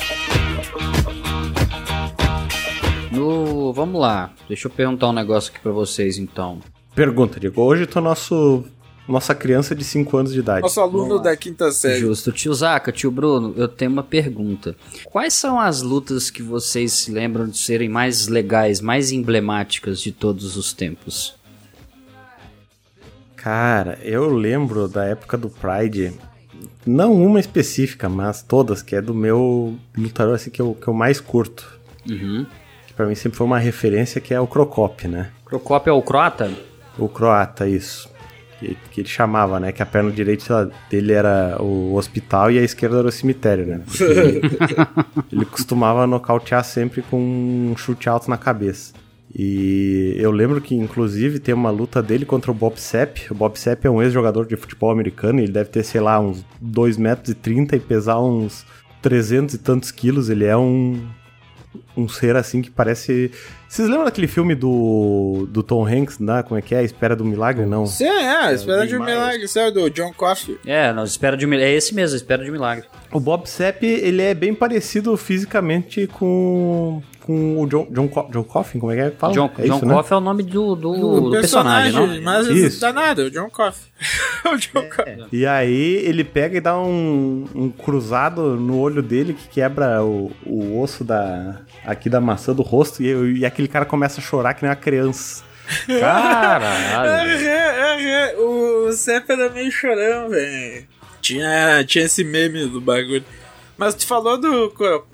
[3.12, 6.60] No, vamos lá, deixa eu perguntar um negócio aqui pra vocês então.
[6.94, 7.60] Pergunta, Diego.
[7.60, 8.64] Hoje tu é nosso
[9.06, 10.62] nossa criança de 5 anos de idade.
[10.62, 12.00] Nosso aluno da quinta série.
[12.00, 12.32] Justo.
[12.32, 14.74] Tio Zaca, tio Bruno, eu tenho uma pergunta.
[15.04, 20.10] Quais são as lutas que vocês se lembram de serem mais legais, mais emblemáticas de
[20.10, 21.34] todos os tempos?
[23.36, 26.14] Cara, eu lembro da época do Pride,
[26.86, 30.94] não uma específica, mas todas, que é do meu lutador assim, que, eu, que eu
[30.94, 31.78] mais curto.
[32.08, 32.46] Uhum.
[32.92, 35.30] Que pra mim sempre foi uma referência, que é o Crocop, né?
[35.46, 36.50] Crocop é o croata?
[36.98, 38.06] O croata, isso.
[38.60, 39.72] Que, que ele chamava, né?
[39.72, 43.80] Que a perna direita dele era o hospital e a esquerda era o cemitério, né?
[43.98, 44.42] Ele,
[45.32, 48.92] ele costumava nocautear sempre com um chute alto na cabeça.
[49.34, 53.30] E eu lembro que, inclusive, tem uma luta dele contra o Bob Sepp.
[53.30, 55.40] O Bob Sepp é um ex-jogador de futebol americano.
[55.40, 58.66] Ele deve ter, sei lá, uns 2 metros e 30 e pesar uns
[59.00, 60.28] 300 e tantos quilos.
[60.28, 61.02] Ele é um,
[61.96, 63.30] um ser assim que parece.
[63.68, 66.42] Vocês lembram daquele filme do, do Tom Hanks, né?
[66.42, 66.78] Como é que é?
[66.78, 67.64] A Espera do Milagre?
[67.64, 67.86] Não.
[67.86, 69.72] Sim, é, Espera de um Milagre, sabe?
[69.72, 70.58] Do John Coffey.
[70.66, 71.72] É, não, Espera de um Milagre.
[71.72, 72.84] É esse mesmo, Espera de um Milagre.
[73.10, 78.44] O Bob Sepp, ele é bem parecido fisicamente com, com o John, John, Co John
[78.44, 79.32] Coffin, como é que é que fala?
[79.32, 79.94] John, é John isso, né?
[79.94, 82.20] Coffey é o nome do, do, Do do personagem, não?
[82.22, 82.84] Mas Isso.
[82.84, 83.90] não dá nada, o John Coffey.
[84.52, 85.26] o John Coffey.
[85.32, 90.30] E aí ele pega e dá um, um cruzado no olho dele que quebra o,
[90.44, 94.54] o osso da, aqui da maçã do rosto e, e aquele cara começa a chorar
[94.54, 95.44] que nem uma criança.
[96.00, 97.30] Caralho.
[97.30, 100.86] É, é, é, o Sepp era meio chorão, velho.
[101.20, 103.24] Tinha, tinha esse meme do bagulho.
[103.78, 105.06] Mas tu falou do Cro-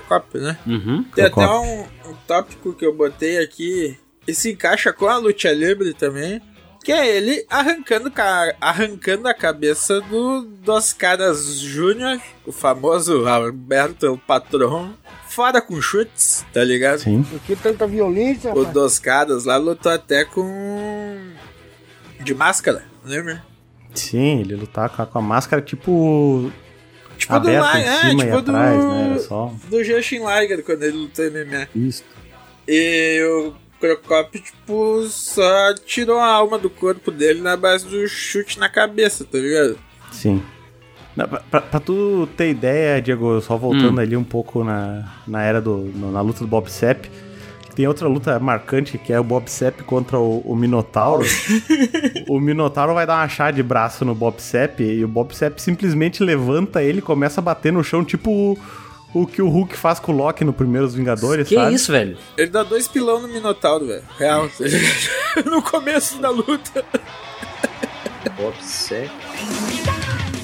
[0.00, 0.58] Crocop, né?
[0.66, 1.04] Uhum.
[1.14, 1.80] Tem até um,
[2.10, 3.98] um tópico que eu botei aqui.
[4.26, 6.40] E se encaixa com a luta livre também.
[6.82, 14.12] Que é ele arrancando, ca- arrancando a cabeça do, dos caras Júnior, o famoso Alberto
[14.12, 14.92] o Patrão.
[15.28, 16.98] Fora com chutes, tá ligado?
[16.98, 17.22] Sim.
[17.22, 21.18] Por que tanta violência, O dos caras lá lutou até com.
[22.22, 23.42] De máscara, lembra?
[23.94, 26.52] Sim, ele lutar com a, com a máscara tipo.
[27.16, 29.06] Tipo do em é, cima tipo e atrás, do, né?
[29.10, 29.52] Era só.
[29.68, 31.68] do Justin Liger quando ele lutou MMA.
[31.74, 32.04] Isso.
[32.68, 38.58] E o Crocop, tipo, só tirou a alma do corpo dele na base do chute
[38.58, 39.78] na cabeça, tá ligado?
[40.10, 40.42] Sim.
[41.14, 44.00] Pra, pra- pra tu ter ideia, Diego, só voltando Hum.
[44.00, 45.76] ali um pouco na, na era do.
[45.94, 47.06] no- na luta do Bob Sepp.
[47.74, 51.24] Tem outra luta marcante que é o Bob Sepp contra o, o Minotauro.
[52.28, 55.58] o Minotauro vai dar uma chá de braço no Bob Sepp e o Bob Sepp
[55.58, 58.58] simplesmente levanta ele e começa a bater no chão, tipo o,
[59.12, 61.74] o que o Hulk faz com o Loki no Primeiros Vingadores, Que sabe?
[61.74, 62.16] isso, velho?
[62.36, 64.04] Ele dá dois pilão no Minotauro, velho.
[64.18, 64.48] Real.
[65.44, 66.84] no começo da luta.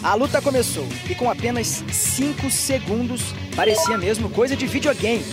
[0.03, 5.25] A luta começou e com apenas 5 segundos parecia mesmo coisa de videogame.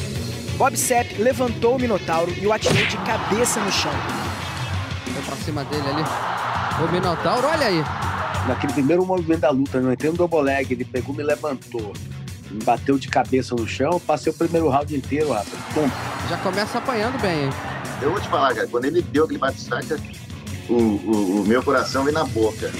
[0.57, 3.91] Bob Sepp levantou o Minotauro e o atirou de cabeça no chão.
[5.13, 6.03] Foi pra cima dele ali.
[6.83, 7.83] O Minotauro, olha aí.
[8.47, 11.93] Naquele primeiro movimento da luta, não entrei no double leg, ele pegou, me levantou,
[12.49, 15.49] me bateu de cabeça no chão, passei o primeiro round inteiro, rapaz.
[15.75, 15.87] Pum.
[16.27, 17.49] Já começa apanhando bem, hein?
[18.01, 19.99] Eu vou te falar, cara, quando ele deu aquele bate-saca,
[20.67, 22.71] o, o, o meu coração veio na boca,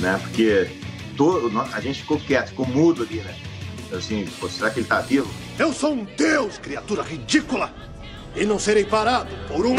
[0.00, 0.18] né?
[0.22, 0.68] Porque
[1.16, 3.34] todo, a gente ficou quieto, ficou mudo ali, né?
[3.92, 5.32] Assim, pô, será que ele tá vivo?
[5.58, 7.72] Eu sou um deus, criatura ridícula!
[8.34, 9.76] E não serei parado por um.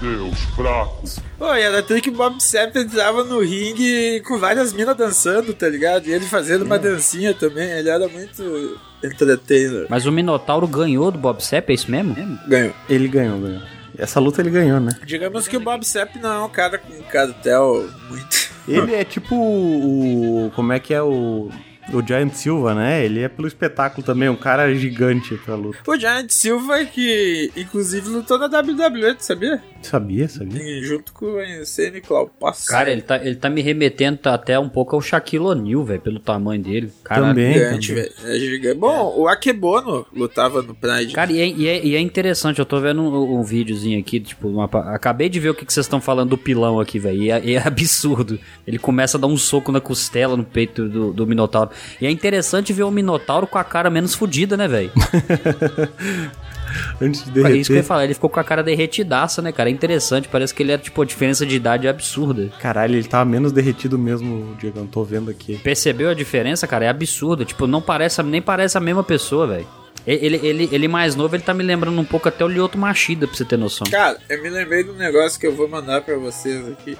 [0.00, 1.04] Deus fraco.
[1.38, 5.52] Pô, e era tudo que o Bob Sepp entrava no ringue com várias minas dançando,
[5.52, 6.06] tá ligado?
[6.06, 7.70] E ele fazendo uma dancinha também.
[7.70, 9.86] Ele era muito entertainer.
[9.90, 12.14] Mas o Minotauro ganhou do Bob Sepp, é isso mesmo?
[12.48, 12.72] Ganhou.
[12.88, 13.62] Ele ganhou, ganhou.
[13.98, 14.92] Essa luta ele ganhou, né?
[15.04, 18.50] Digamos que o Bob Sepp não é um cara com cartel muito.
[18.66, 20.50] Ele é tipo o.
[20.54, 21.50] Como é que é o.
[21.92, 23.04] O Giant Silva, né?
[23.04, 25.78] Ele é pelo espetáculo também, um cara gigante pra luta.
[25.86, 29.62] O Giant Silva, que inclusive lutou na WWE, tu sabia?
[29.84, 30.62] Sabia, sabia.
[30.62, 32.66] E junto com o Insane Claupas.
[32.66, 36.18] Cara, ele tá, ele tá me remetendo até um pouco ao Shaquille O'Neal, velho, pelo
[36.18, 36.90] tamanho dele.
[37.04, 37.28] Caralho.
[37.28, 37.52] Também.
[37.54, 38.12] gigante, velho.
[38.24, 38.78] É gigante.
[38.78, 41.12] Bom, o Akebono lutava no Pride.
[41.12, 44.18] Cara, e é, e é- e é interessante, eu tô vendo um, um videozinho aqui,
[44.20, 47.22] tipo, uma acabei de ver o que, que vocês estão falando do pilão aqui, velho,
[47.22, 48.38] e, é- e é absurdo.
[48.66, 51.70] Ele começa a dar um soco na costela, no peito do, do Minotauro.
[52.00, 54.90] E é interessante ver o Minotauro com a cara menos fodida, né, velho?
[57.00, 57.82] Antes de É isso que eu ia derreter.
[57.82, 59.68] falar, ele ficou com a cara derretidaça, né, cara?
[59.68, 62.50] É interessante, parece que ele é, tipo, a diferença de idade é absurda.
[62.60, 64.78] Caralho, ele tava menos derretido mesmo, Diego.
[64.78, 65.58] Eu tô vendo aqui.
[65.58, 66.84] Percebeu a diferença, cara?
[66.84, 67.44] É absurdo.
[67.44, 69.66] Tipo, não parece, nem parece a mesma pessoa, velho.
[70.06, 73.26] Ele, ele, ele mais novo, ele tá me lembrando um pouco até o Lyoto Machida,
[73.26, 73.86] pra você ter noção.
[73.90, 76.98] Cara, eu me lembrei de um negócio que eu vou mandar pra vocês aqui.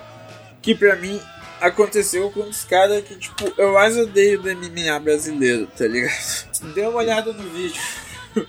[0.63, 1.21] Que pra mim,
[1.61, 6.15] aconteceu com um dos caras que, tipo, eu mais odeio do MMA brasileiro, tá ligado?
[6.75, 7.81] Dê uma olhada no vídeo.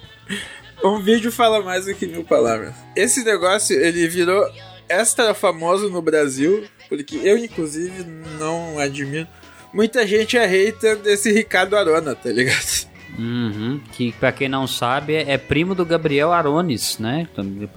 [0.84, 2.74] um vídeo fala mais do que mil palavras.
[2.96, 4.46] Esse negócio, ele virou
[4.88, 8.04] extra famoso no Brasil, porque eu, inclusive,
[8.40, 9.28] não admiro.
[9.74, 12.88] Muita gente é hater desse Ricardo Arona, tá ligado?
[13.17, 13.80] Uhum.
[13.93, 17.28] Que pra quem não sabe é primo do Gabriel Arones, né?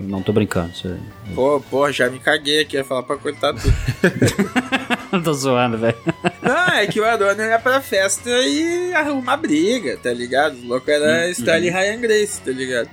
[0.01, 0.74] Não tô brincando.
[0.74, 0.96] Você...
[1.35, 5.22] Pô, pô, já me caguei aqui, ia falar pra cortar tudo.
[5.22, 5.96] tô zoando, velho.
[6.42, 10.57] Não, é que o Arona ia pra festa e arruma briga, tá ligado?
[10.59, 11.31] O louco era uhum.
[11.31, 12.90] Stanley Ryan Grace, tá ligado?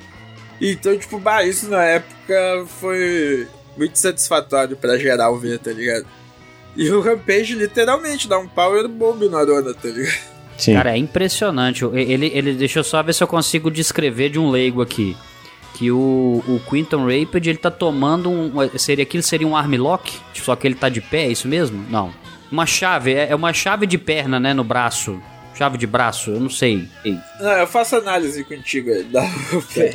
[0.62, 6.06] Então, tipo, bah, isso na época foi muito satisfatório pra geral ver, tá ligado?
[6.76, 10.35] E o Rampage literalmente dá um power bomb no Arona, tá ligado?
[10.58, 10.74] Sim.
[10.74, 11.84] Cara, é impressionante.
[11.86, 15.16] Ele, ele, deixa eu só ver se eu consigo descrever de um leigo aqui.
[15.74, 18.52] Que o, o Quinton Rapid, ele tá tomando um.
[18.78, 20.18] Seria aquilo seria um armlock?
[20.34, 21.86] Só que ele tá de pé, é isso mesmo?
[21.90, 22.14] Não.
[22.50, 25.20] Uma chave, é, é uma chave de perna, né, no braço.
[25.54, 26.88] Chave de braço, eu não sei.
[27.04, 27.18] Ei.
[27.40, 29.04] Não, eu faço análise contigo aí.
[29.04, 29.26] Dá...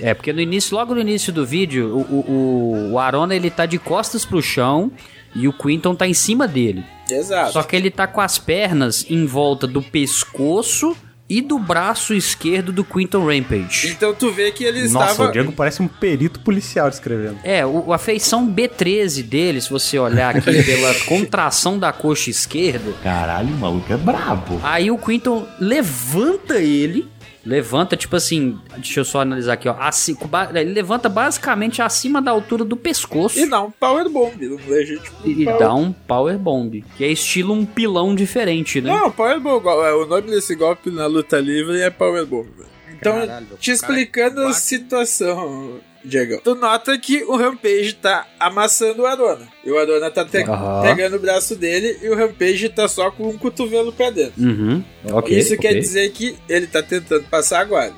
[0.03, 3.67] É, porque no início, logo no início do vídeo, o, o, o Arona ele tá
[3.67, 4.91] de costas pro chão
[5.35, 6.83] e o Quinton tá em cima dele.
[7.15, 7.53] Exato.
[7.53, 10.97] Só que ele tá com as pernas em volta do pescoço
[11.31, 13.89] e do braço esquerdo do Quinton Rampage.
[13.89, 15.29] Então tu vê que ele Nossa, estava...
[15.29, 17.39] o Diego parece um perito policial escrevendo.
[17.45, 22.93] É, o, a feição B13 dele, se você olhar aqui pela contração da coxa esquerda...
[23.05, 24.61] Caralho, o maluco é brabo.
[24.65, 27.09] Aí o Quinton levanta ele
[27.45, 29.75] Levanta, tipo assim, deixa eu só analisar aqui, ó.
[29.79, 30.17] Assim,
[30.55, 33.39] ele levanta basicamente acima da altura do pescoço.
[33.39, 35.59] E dá um power bomb, não vejo, tipo, E power...
[35.59, 38.91] dá um power bomb, que é estilo um pilão diferente, né?
[38.91, 42.49] Não, power bomb, é, o nome desse golpe na luta livre é power bomb.
[42.93, 46.41] Então, Caralho, te explicando a situação, Diego.
[46.43, 49.47] Tu nota que o Rampage tá amassando o Arona.
[49.65, 50.83] E o Arona tá te uhum.
[50.83, 54.43] pegando o braço dele e o Rampage tá só com um cotovelo pra dentro.
[54.43, 54.83] Uhum.
[55.05, 55.71] Okay, Isso okay.
[55.71, 57.97] quer dizer que ele tá tentando passar a guarda.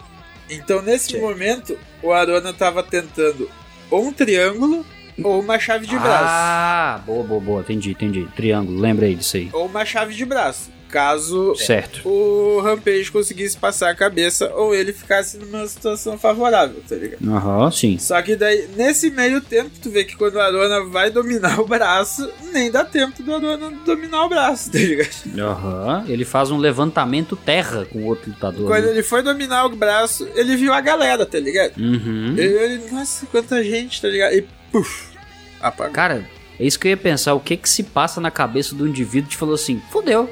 [0.50, 1.20] Então, nesse Sim.
[1.20, 3.48] momento, o Arona tava tentando
[3.90, 4.84] ou um triângulo
[5.22, 6.24] ou uma chave de braço.
[6.26, 7.60] Ah, boa, boa, boa.
[7.60, 8.26] Entendi, entendi.
[8.34, 9.50] Triângulo, lembrei disso aí.
[9.52, 12.07] Ou uma chave de braço caso certo.
[12.07, 17.26] o Rampage conseguisse passar a cabeça ou ele ficasse numa situação favorável, tá ligado?
[17.26, 17.98] Aham, uhum, sim.
[17.98, 21.66] Só que daí, nesse meio tempo, tu vê que quando o Arona vai dominar o
[21.66, 25.09] braço, nem dá tempo do Arona dominar o braço, tá ligado?
[25.38, 26.12] Aham, uhum.
[26.12, 28.66] ele faz um levantamento terra com o outro lutador.
[28.66, 28.90] Quando né?
[28.90, 31.78] ele foi dominar o braço, ele viu a galera, tá ligado?
[31.78, 32.35] Uhum.
[32.37, 34.35] Ele, ele, nossa, quanta gente, tá ligado?
[34.35, 35.07] E puf,
[35.59, 35.94] apagou.
[35.94, 36.28] Cara,
[36.59, 39.31] é isso que eu ia pensar, o que que se passa na cabeça do indivíduo
[39.31, 40.31] que falou assim, fodeu,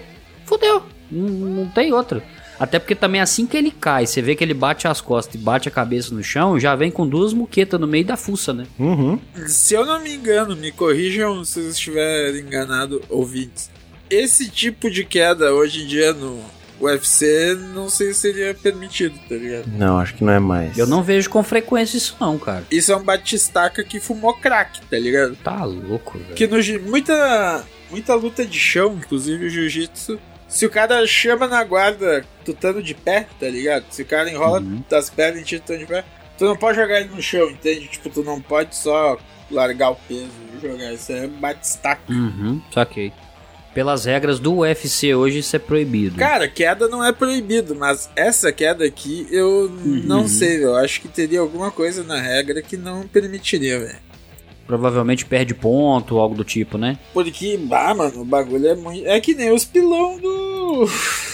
[0.50, 0.82] fudeu.
[1.10, 2.22] Não, não tem outra.
[2.58, 5.38] Até porque também assim que ele cai, você vê que ele bate as costas e
[5.38, 8.66] bate a cabeça no chão, já vem com duas muquetas no meio da fuça, né?
[8.78, 9.18] Uhum.
[9.46, 13.70] Se eu não me engano, me corrijam se eu estiver enganado, ouvintes.
[14.10, 16.38] Esse tipo de queda hoje em dia no
[16.78, 19.66] UFC, não sei se seria permitido, tá ligado?
[19.68, 20.76] Não, acho que não é mais.
[20.76, 22.64] Eu não vejo com frequência isso não, cara.
[22.70, 25.34] Isso é um batistaca que fumou crack, tá ligado?
[25.36, 26.34] Tá louco, velho.
[26.34, 26.58] Que no,
[26.90, 30.18] muita, muita luta de chão, inclusive o jiu-jitsu,
[30.50, 33.84] se o cara chama na guarda tutando de pé, tá ligado?
[33.90, 34.82] Se o cara enrola uhum.
[34.90, 36.04] das pernas e tira tutando de pé,
[36.36, 37.86] tu não pode jogar ele no chão, entende?
[37.86, 39.16] Tipo, tu não pode só
[39.48, 40.92] largar o peso e jogar.
[40.92, 42.12] Isso é batistaca.
[42.12, 43.12] Uhum, saquei.
[43.72, 46.16] Pelas regras do UFC hoje isso é proibido.
[46.16, 50.02] Cara, queda não é proibido, mas essa queda aqui eu uhum.
[50.04, 54.09] não sei, eu acho que teria alguma coisa na regra que não permitiria, velho
[54.70, 56.96] provavelmente perde ponto ou algo do tipo, né?
[57.12, 59.04] Porque, ah, mano, o bagulho é muito.
[59.04, 60.88] É que nem os pilão do.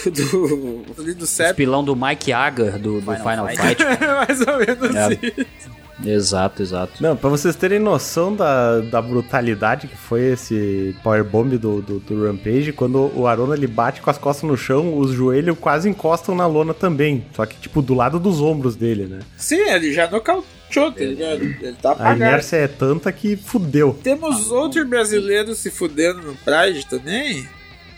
[0.06, 1.14] do.
[1.14, 3.84] do Os pilão do Mike Agar do, do Final, Final Fight.
[3.84, 4.00] Fight.
[4.00, 5.18] Mais ou menos é.
[5.22, 5.76] isso.
[6.04, 7.02] Exato, exato.
[7.02, 12.26] Não, pra vocês terem noção da, da brutalidade que foi esse powerbomb do, do, do
[12.26, 16.34] Rampage, quando o Arona ele bate com as costas no chão, os joelhos quase encostam
[16.34, 17.24] na lona também.
[17.34, 19.20] Só que, tipo, do lado dos ombros dele, né?
[19.36, 21.42] Sim, ele já nocautou tá ligado?
[21.42, 22.12] Ele tá apagado.
[22.12, 23.98] A inércia é tanta que fudeu.
[24.02, 27.48] Temos outros brasileiros se fudendo no Pride também,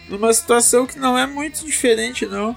[0.09, 2.55] numa situação que não é muito diferente, não.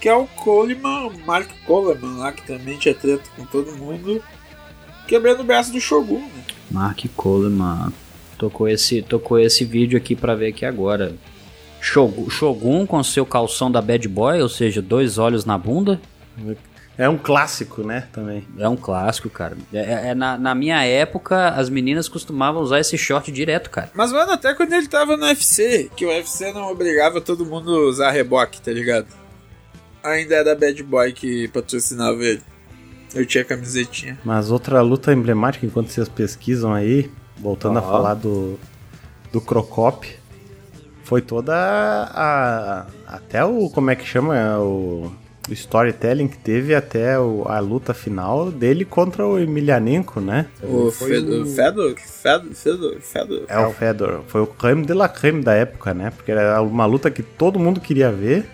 [0.00, 4.22] Que é o Coleman, o Mark Coleman lá, que também tinha treta com todo mundo,
[5.08, 6.44] quebrando o braço do Shogun, né?
[6.70, 7.92] Mark Coleman.
[8.38, 11.16] Tocou esse, tocou esse vídeo aqui pra ver aqui agora.
[11.80, 16.00] Shogun, Shogun com seu calção da Bad Boy, ou seja, dois olhos na bunda.
[16.98, 18.08] É um clássico, né?
[18.12, 18.44] Também.
[18.58, 19.56] É um clássico, cara.
[19.72, 23.88] É, é, é, na, na, minha época, as meninas costumavam usar esse short direto, cara.
[23.94, 27.72] Mas, mano, até quando ele tava no UFC, que o UFC não obrigava todo mundo
[27.72, 29.06] a usar reboque, tá ligado?
[30.02, 32.42] Ainda era Bad Boy que patrocinava ele.
[33.14, 34.18] Eu tinha camisetinha.
[34.24, 38.58] Mas outra luta emblemática, enquanto vocês pesquisam aí, voltando a falar do,
[39.32, 40.18] do Crocop,
[41.04, 45.12] foi toda a, a- até o como é que chama o,
[45.48, 50.46] o storytelling que teve até o- a luta final dele contra o Emelianenko, né?
[50.62, 53.42] O Foi Fedor, Fedor, Fedor, Fedor, Fedor.
[53.48, 54.20] É o Fedor.
[54.26, 56.10] Foi o creme de la creme da época, né?
[56.14, 58.46] Porque era uma luta que todo mundo queria ver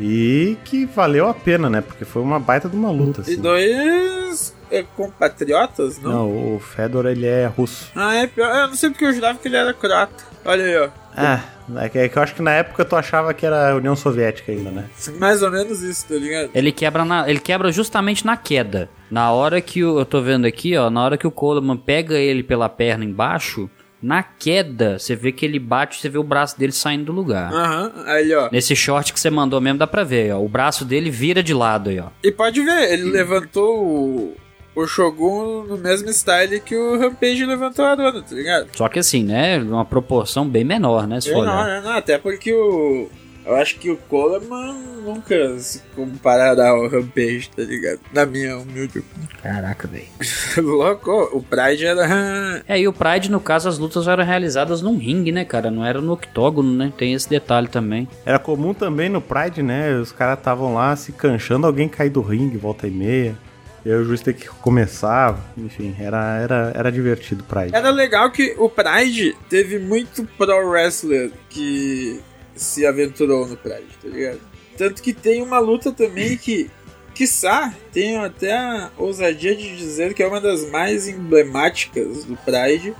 [0.00, 1.80] e que valeu a pena, né?
[1.80, 3.40] Porque foi uma baita de uma luta, E assim.
[3.40, 6.12] dois é, compatriotas, não?
[6.12, 7.90] Não, o Fedor, ele é russo.
[7.94, 8.48] Ah, é pior.
[8.54, 10.24] Eu não sei porque eu jurava que ele era croata.
[10.44, 11.01] Olha aí, ó.
[11.16, 11.40] Ah,
[11.82, 13.94] é que- é que eu acho que na época tu achava que era a União
[13.96, 14.84] Soviética ainda, né?
[15.18, 16.50] Mais ou menos isso, tá ligado?
[16.54, 18.88] Ele quebra, na- ele quebra justamente na queda.
[19.10, 22.14] Na hora que o, eu tô vendo aqui, ó, na hora que o Coleman pega
[22.14, 23.68] ele pela perna embaixo,
[24.02, 27.52] na queda, você vê que ele bate, você vê o braço dele saindo do lugar.
[27.52, 28.48] Aham, aí ó.
[28.50, 30.40] Nesse short que você mandou mesmo dá pra ver, ó.
[30.42, 32.06] O braço dele vira de lado aí, ó.
[32.24, 34.36] E pode ver, ele levantou o,
[34.74, 38.68] o Shogun no mesmo style que o Rampage levantou a dona, tá ligado?
[38.74, 39.58] Só que assim, né?
[39.58, 41.20] Uma proporção bem menor, né?
[41.20, 41.82] Se não, olhar.
[41.82, 43.08] não, não, até porque o.
[43.44, 44.72] Eu acho que o Coleman
[45.04, 47.98] nunca se comparará ao Rampage, tá ligado?
[48.12, 49.28] Na minha humilde opinião.
[49.42, 50.06] Caraca, velho.
[50.62, 52.02] Louco, o Pride era.
[52.68, 55.70] É, e o Pride, no caso, as lutas eram realizadas num ringue, né, cara?
[55.72, 56.92] Não era no octógono, né?
[56.96, 58.06] Tem esse detalhe também.
[58.24, 59.96] Era comum também no Pride, né?
[59.96, 63.36] Os caras estavam lá se canchando, alguém cair do ringue, volta e meia.
[63.84, 65.38] E aí o juiz tem que começar.
[65.56, 67.74] Enfim, era, era, era divertido Pride.
[67.74, 72.20] Era legal que o Pride teve muito pro wrestler que
[72.54, 74.40] se aventurou no Pride, tá ligado?
[74.76, 76.70] Tanto que tem uma luta também que,
[77.14, 82.94] quiçá, tenho até a ousadia de dizer que é uma das mais emblemáticas do Pride,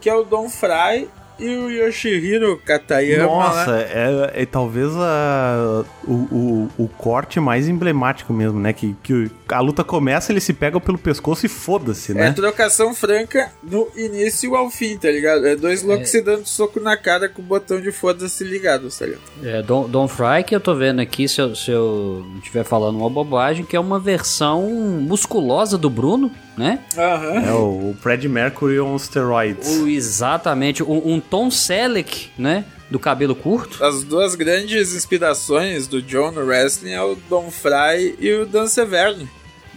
[0.00, 1.08] que é o Don Fry
[1.40, 3.24] e o Yoshihiro Katayama.
[3.26, 3.80] Nossa, lá.
[3.80, 8.72] é, é talvez a, o, o, o corte mais emblemático mesmo, né?
[8.72, 12.32] Que, que a luta começa, eles se pegam pelo pescoço e foda-se, É né?
[12.32, 15.46] trocação franca no início ao fim, tá ligado?
[15.46, 16.10] É dois loucos É.
[16.10, 19.20] se dando soco na cara com o botão de foda-se ligado, tá ligado?
[19.42, 22.64] É, Don, Don Fry, que eu tô vendo aqui, se eu, se eu não estiver
[22.64, 26.30] falando uma bobagem, que é uma versão musculosa do Bruno,
[26.60, 26.80] né?
[26.96, 27.48] Aham.
[27.48, 29.66] É o, o Fred Mercury on steroids.
[29.78, 32.66] O, exatamente, um, um Tom Selleck, né?
[32.90, 33.82] Do cabelo curto.
[33.82, 38.66] As duas grandes inspirações do John no wrestling é o Don Fry e o Dan
[38.66, 39.26] Severne.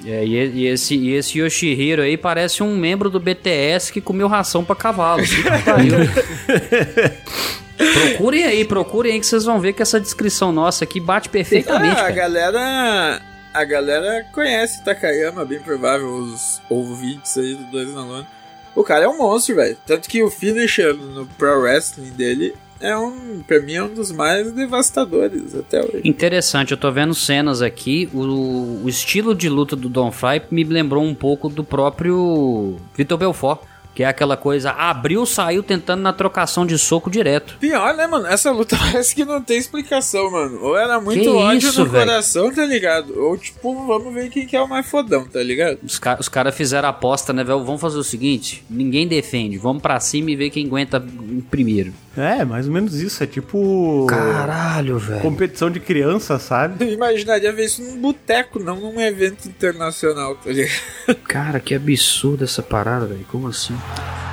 [0.05, 4.27] É, e, e esse, e esse Yoshihiro aí parece um membro do BTS que comeu
[4.27, 5.23] ração pra cavalo.
[7.77, 11.99] Procurem aí, procurem aí que vocês vão ver que essa descrição nossa aqui bate perfeitamente.
[11.99, 13.21] Ah, a galera.
[13.54, 18.28] A galera conhece Takayama, bem provável, os ouvintes aí do Dois na Lona.
[18.76, 19.78] O cara é um monstro, velho.
[19.86, 23.43] Tanto que o finisher no pro wrestling dele é um.
[23.45, 26.01] Pra mim é um dos mais devastadores até hoje.
[26.04, 28.10] Interessante, eu tô vendo cenas aqui.
[28.12, 33.18] O, o estilo de luta do Don Fry me lembrou um pouco do próprio Vitor
[33.20, 33.62] Belfort.
[33.94, 37.58] Que é aquela coisa, abriu, saiu tentando na trocação de soco direto.
[37.60, 38.26] Pior, né, mano?
[38.26, 40.60] Essa luta parece que não tem explicação, mano.
[40.64, 42.06] Ou era muito Que ódio isso, no velho?
[42.06, 43.14] coração, tá ligado?
[43.20, 45.78] Ou tipo, vamos ver quem que é o mais fodão, tá ligado?
[45.84, 47.64] Os, ca os caras fizeram a aposta, né, velho?
[47.64, 51.04] Vamos fazer o seguinte: ninguém defende, vamos pra cima e ver quem aguenta
[51.52, 51.94] primeiro.
[52.16, 53.24] É, mais ou menos isso.
[53.24, 54.06] É tipo.
[54.08, 55.22] Caralho, velho.
[55.22, 56.84] Competição de criança, sabe?
[56.86, 61.16] Eu imaginaria ver isso num boteco, não num evento internacional, tá ligado?
[61.24, 63.26] Cara, que absurdo essa parada, velho.
[63.32, 63.76] Como assim?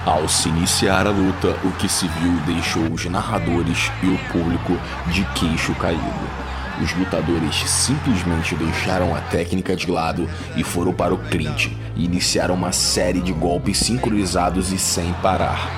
[0.04, 4.78] Ao se iniciar a luta, o que se viu deixou os narradores e o público
[5.08, 6.50] de queixo caído.
[6.82, 12.54] Os lutadores simplesmente deixaram a técnica de lado e foram para o clinch e iniciaram
[12.54, 15.68] uma série de golpes sincronizados e sem parar.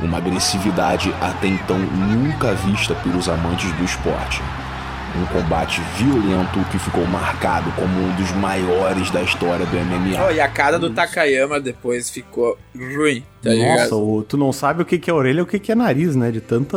[0.00, 4.40] Uma agressividade até então nunca vista pelos amantes do esporte.
[5.16, 10.26] Um combate violento que ficou marcado como um dos maiores da história do MMA.
[10.26, 13.54] Oh, e a cara do Takayama depois ficou ruim, tá?
[13.54, 15.74] Nossa, o- tu não sabe o que, que é orelha e o que, que é
[15.76, 16.32] nariz, né?
[16.32, 16.76] De tanta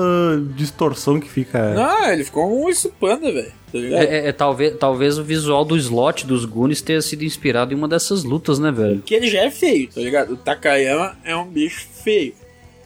[0.55, 1.73] distorção que fica.
[1.73, 3.51] Não, ele ficou um urso panda, velho.
[3.71, 3.77] Tá?
[3.79, 7.75] É, é- é talvez, talvez o visual do slot dos Goonies tenha sido inspirado em
[7.75, 9.01] uma dessas lutas, né, velho?
[9.03, 10.33] Que ele já é feio, tá ligado?
[10.33, 12.33] O Takayama é um bicho feio.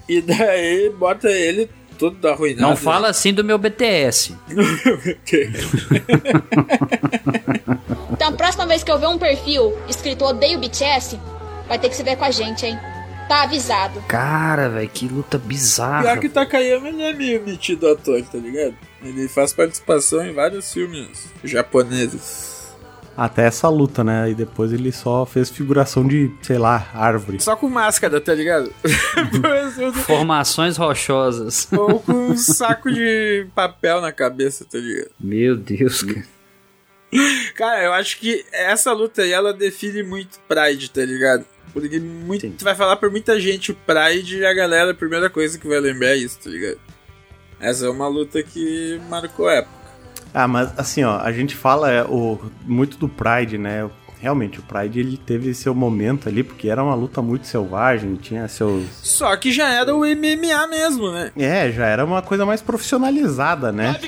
[0.07, 1.69] E daí bota ele
[2.09, 2.67] todo arruinado.
[2.67, 4.35] Não fala assim do meu BTS.
[8.21, 11.19] Então a próxima vez que eu ver um perfil escrito odeio BTS,
[11.67, 12.77] vai ter que se ver com a gente, hein?
[13.27, 13.99] Tá avisado.
[14.07, 16.03] Cara, velho, que luta bizarra.
[16.03, 18.75] Pior que o Takayama ele é meio metido ator, tá ligado?
[19.01, 22.50] Ele faz participação em vários filmes japoneses.
[23.21, 24.31] Até essa luta, né?
[24.31, 27.39] E depois ele só fez figuração de, sei lá, árvore.
[27.39, 28.73] Só com máscara, tá ligado?
[30.07, 31.71] Formações rochosas.
[31.71, 35.11] Ou com um saco de papel na cabeça, tá ligado?
[35.19, 36.25] Meu Deus, cara.
[37.53, 41.45] Cara, eu acho que essa luta aí, ela define muito Pride, tá ligado?
[41.71, 45.29] Porque muito, tu vai falar pra muita gente o Pride e a galera, a primeira
[45.29, 46.79] coisa que vai lembrar é isso, tá ligado?
[47.59, 49.80] Essa é uma luta que marcou época.
[50.33, 53.89] Ah, mas assim, ó, a gente fala é, o, muito do Pride, né?
[54.19, 58.47] Realmente, o Pride ele teve seu momento ali, porque era uma luta muito selvagem, tinha
[58.47, 58.85] seus.
[59.01, 61.31] Só que já era o MMA mesmo, né?
[61.35, 63.99] É, já era uma coisa mais profissionalizada, né?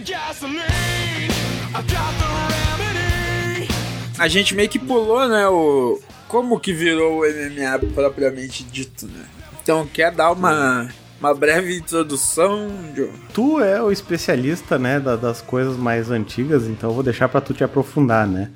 [4.19, 5.99] A gente meio que pulou, né, o.
[6.27, 9.25] Como que virou o MMA propriamente dito, né?
[9.61, 10.89] Então, quer dar uma
[11.23, 13.09] uma breve introdução, Joe?
[13.33, 17.39] Tu é o especialista, né, da, das coisas mais antigas, então eu vou deixar para
[17.39, 18.51] tu te aprofundar, né?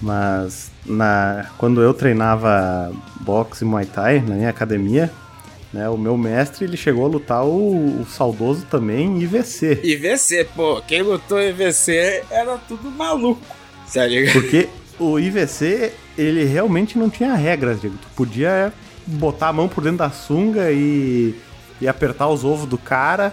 [0.00, 2.90] Mas na quando eu treinava
[3.20, 5.12] boxe e muay thai na minha academia,
[5.72, 9.80] né, o meu mestre ele chegou a lutar o, o saudoso também IVC.
[9.84, 13.42] IVC, pô, quem lutou IVC era tudo maluco,
[13.86, 14.32] sério.
[14.32, 17.98] Porque o IVC ele realmente não tinha regras, Diego.
[17.98, 18.72] Tu podia
[19.06, 21.34] botar a mão por dentro da sunga e
[21.80, 23.32] e apertar os ovos do cara.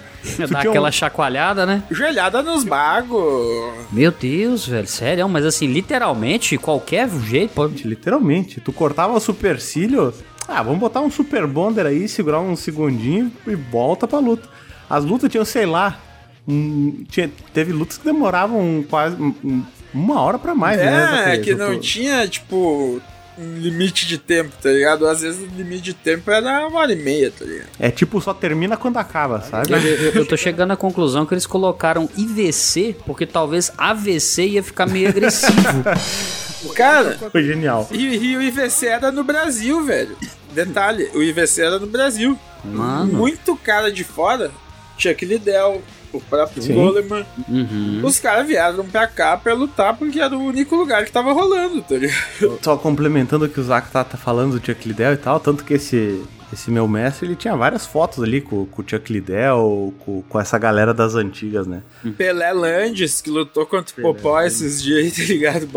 [0.50, 0.92] Dar aquela um...
[0.92, 1.84] chacoalhada, né?
[1.90, 3.74] Joelhada nos bagos.
[3.92, 7.54] Meu Deus, velho, sério, mas assim, literalmente, qualquer jeito.
[7.54, 7.88] Pode...
[7.88, 8.60] Literalmente.
[8.60, 10.14] Tu cortava o supercílio.
[10.48, 14.50] Ah, vamos botar um super bonder aí, segurar um segundinho e volta pra luta.
[14.90, 15.98] As lutas tinham, sei lá.
[16.46, 19.64] Um, tinha, teve lutas que demoravam quase um,
[19.94, 21.36] uma hora para mais, é, né?
[21.36, 23.02] É, que não tinha, tipo,
[23.38, 25.08] um limite de tempo, tá ligado?
[25.08, 27.70] Às vezes o limite de tempo era uma hora e meia, tá ligado?
[27.80, 29.74] É tipo, só termina quando acaba, sabe?
[29.74, 34.64] Eu, eu, eu tô chegando à conclusão que eles colocaram IVC, porque talvez AVC ia
[34.64, 35.54] ficar meio agressivo.
[36.76, 37.88] Cara, foi genial.
[37.92, 40.16] E, e, o IVC era no Brasil, velho.
[40.54, 42.40] Detalhe, o IVC era no Brasil.
[42.64, 43.12] Mano.
[43.12, 44.50] Muito cara de fora.
[44.98, 45.82] Chuck Liddell,
[46.18, 47.26] o próprio Coleman.
[47.50, 48.02] Uhum.
[48.04, 51.82] Os caras vieram pra cá pra lutar porque era o único lugar que tava rolando,
[51.82, 52.60] tá ligado?
[52.62, 55.64] Só complementando o que o Zac tá, tá falando do Chuck Liddell e tal, tanto
[55.64, 59.94] que esse, esse meu mestre, ele tinha várias fotos ali com, com o Chuck Liddell,
[60.00, 61.82] com, com essa galera das antigas, né?
[62.18, 65.68] Pelé Landes, que lutou contra o Popó esses dias aí, tá ligado?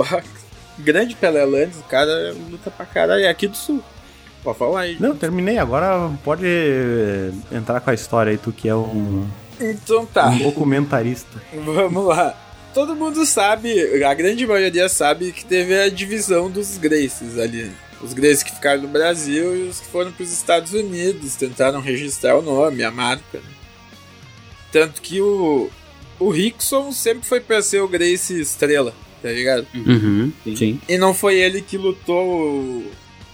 [0.79, 3.83] Grande Pelé Landes, o cara luta pra caralho, é aqui do sul.
[4.47, 4.97] Pode falar aí.
[5.01, 5.59] Não, terminei.
[5.59, 6.47] Agora pode
[7.51, 9.27] entrar com a história aí, tu que é um
[9.61, 10.29] então tá.
[10.29, 11.43] Um documentarista.
[11.53, 12.43] Vamos lá.
[12.75, 17.71] Todo mundo sabe, a grande maioria sabe que teve a divisão dos Graces ali.
[18.03, 21.81] Os Graces que ficaram no Brasil e os que foram para os Estados Unidos, tentaram
[21.81, 23.41] registrar o nome, a marca.
[24.71, 25.71] Tanto que o,
[26.19, 28.93] o Rickson sempre foi para ser o Grace Estrela,
[29.23, 29.67] tá ligado?
[29.75, 30.79] Uhum, sim.
[30.87, 32.85] E não foi ele que lutou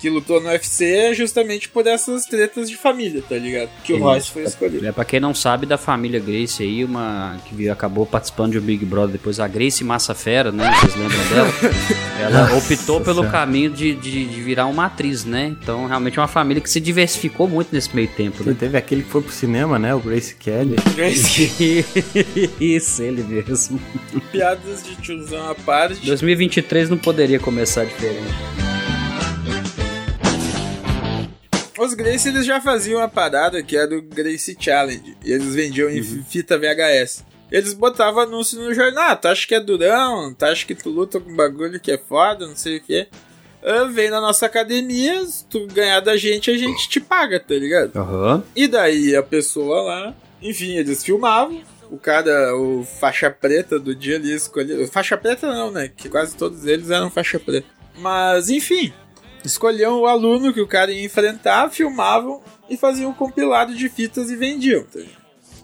[0.02, 3.70] que lutou no UFC justamente por essas tretas de família, tá ligado?
[3.84, 4.84] Que o Royce foi escolhido.
[4.84, 8.62] É, pra quem não sabe da família Grace aí, uma que acabou participando de um
[8.62, 10.68] Big Brother depois, a Grace Massa Fera, né?
[10.80, 11.52] Vocês lembram dela?
[12.20, 15.56] Ela optou pelo caminho de, de, de, virar uma atriz, né?
[15.60, 18.56] Então, realmente é uma família que se diversificou muito nesse meio tempo, né?
[18.58, 19.94] teve aquele que foi pro cinema, né?
[19.94, 20.74] O Grace Kelly.
[20.96, 21.84] Grace
[22.60, 23.80] Isso, ele mesmo.
[24.32, 26.04] Piadas de tiozão à parte.
[26.04, 28.71] 2023 não poderia começar diferente.
[31.82, 35.16] Os Grace eles já faziam uma parada que era o Grace Challenge.
[35.24, 36.22] E eles vendiam em uhum.
[36.22, 37.24] fita VHS.
[37.50, 39.10] Eles botavam anúncio no jornal.
[39.10, 40.32] Ah, tu acha que é durão?
[40.32, 42.46] Tu acha que tu luta com bagulho que é foda?
[42.46, 43.08] Não sei o que.
[43.64, 47.54] Ah, vem na nossa academia, se tu ganhar da gente, a gente te paga, tá
[47.54, 47.96] ligado?
[47.96, 48.42] Uhum.
[48.54, 51.62] E daí a pessoa lá, enfim, eles filmavam.
[51.90, 54.86] O cara, o faixa preta do dia ali escolheu.
[54.86, 55.90] Faixa preta não, né?
[55.94, 57.66] Que quase todos eles eram faixa preta.
[57.98, 58.92] Mas, enfim,
[59.44, 64.30] escolhiam o aluno que o cara ia enfrentar, filmavam e faziam um compilado de fitas
[64.30, 64.84] e vendiam.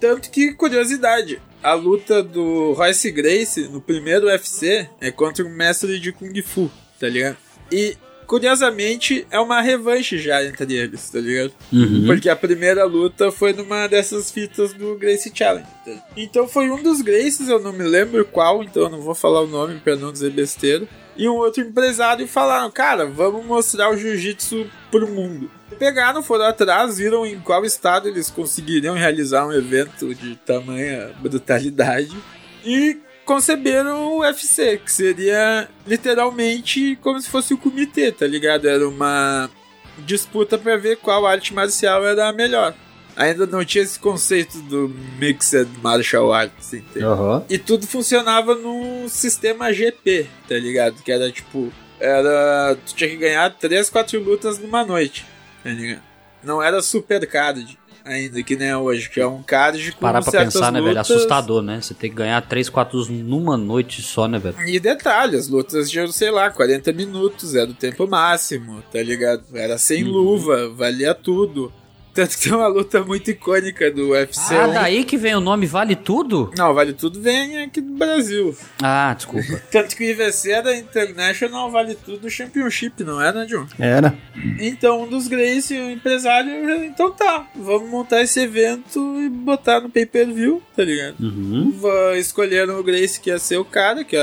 [0.01, 5.99] Tanto que, curiosidade, a luta do Royce Grace no primeiro UFC é contra um mestre
[5.99, 6.70] de Kung Fu,
[7.01, 7.37] tá ligado?
[7.72, 7.97] E,
[8.29, 11.53] curiosamente, é uma revanche já entre eles, tá ligado?
[11.72, 12.05] Uhum.
[12.07, 15.66] Porque a primeira luta foi numa dessas fitas do Grace Challenge.
[15.85, 15.93] Tá?
[16.14, 19.41] Então foi um dos Graces, eu não me lembro qual, então eu não vou falar
[19.41, 20.87] o nome pra não dizer besteira
[21.18, 25.51] e um outro empresário falaram: Cara, vamos mostrar o jiu-jitsu pro mundo.
[25.79, 32.16] Pegaram, foram atrás, viram em qual estado eles conseguiriam realizar um evento de tamanha brutalidade
[32.64, 32.99] e
[33.29, 38.66] conceberam o UFC, que seria literalmente como se fosse o comitê, tá ligado?
[38.66, 39.51] Era uma
[39.99, 42.74] disputa para ver qual arte marcial era a melhor
[43.14, 47.11] ainda não tinha esse conceito do Mixed Martial Arts, entendeu?
[47.11, 47.45] Uhum.
[47.51, 51.03] E tudo funcionava no sistema GP, tá ligado?
[51.03, 52.79] Que era tipo, era.
[52.87, 55.26] Tu tinha que ganhar 3, 4 lutas numa noite,
[55.64, 56.03] tá ligado?
[56.45, 57.76] Não era super card
[58.09, 60.72] ainda, que nem é hoje, que é um card com Parar pra pensar, lutas...
[60.72, 61.00] né, velho?
[61.00, 61.80] Assustador, né?
[61.80, 64.56] Você tem que ganhar 3, 4 numa noite só, né, velho?
[64.66, 69.44] E detalhe, as lutas de, sei lá, 40 minutos, era o tempo máximo, tá ligado?
[69.54, 70.11] Era sem uhum.
[70.11, 71.72] luva, valia tudo
[72.19, 74.53] Tanto que tem uma luta muito icônica do UFC.
[74.53, 76.51] Ah, daí que vem o nome Vale Tudo?
[76.59, 78.57] Não, Vale Tudo vem aqui do Brasil.
[78.83, 79.62] Ah, desculpa.
[79.71, 83.69] Tanto que o IVC era International Vale Tudo Championship, não era, John?
[83.79, 84.19] Era.
[84.59, 86.51] Então, um dos Grace, o empresário,
[86.87, 91.21] então tá, vamos montar esse evento e botar no pay-per-view, tá ligado?
[91.21, 91.73] Uhum.
[92.16, 94.16] Escolheram o Grace que ia ser o cara, que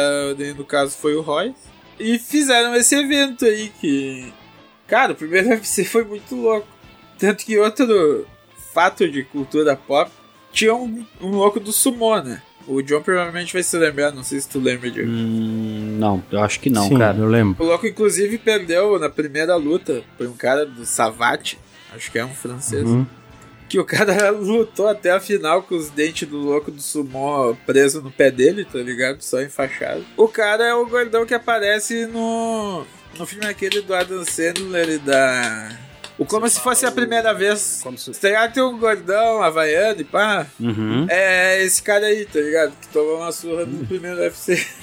[0.58, 1.56] no caso foi o Roy.
[1.98, 4.34] E fizeram esse evento aí que.
[4.86, 6.74] Cara, o primeiro UFC foi muito louco.
[7.18, 8.28] Tanto que outro
[8.74, 10.11] fato de cultura pop
[10.51, 12.41] tinha um, um louco do sumô, né?
[12.68, 15.09] O John provavelmente vai se lembrar, não sei se tu lembra, Diego.
[15.09, 17.18] Hum, não, eu acho que não, Sim, cara.
[17.18, 17.63] eu lembro.
[17.63, 21.59] O louco, inclusive, perdeu na primeira luta por um cara do Savate,
[21.93, 22.84] acho que é um francês.
[22.84, 23.05] Uhum.
[23.70, 28.01] Que o cara lutou até a final com os dentes do louco do sumô preso
[28.01, 29.22] no pé dele, tá ligado?
[29.22, 30.03] Só enfaixado.
[30.18, 32.84] O cara é o gordão que aparece no.
[33.18, 35.70] No filme aquele do Adam Sandler e da.
[36.18, 37.82] O como se fosse a primeira vez.
[37.84, 38.11] Como se...
[38.11, 38.53] Tá ligado?
[38.53, 40.47] Tem um gordão havaiano e pá.
[40.59, 41.05] Uhum.
[41.09, 42.74] É esse cara aí, tá ligado?
[42.80, 44.66] Que tomou uma surra no primeiro UFC.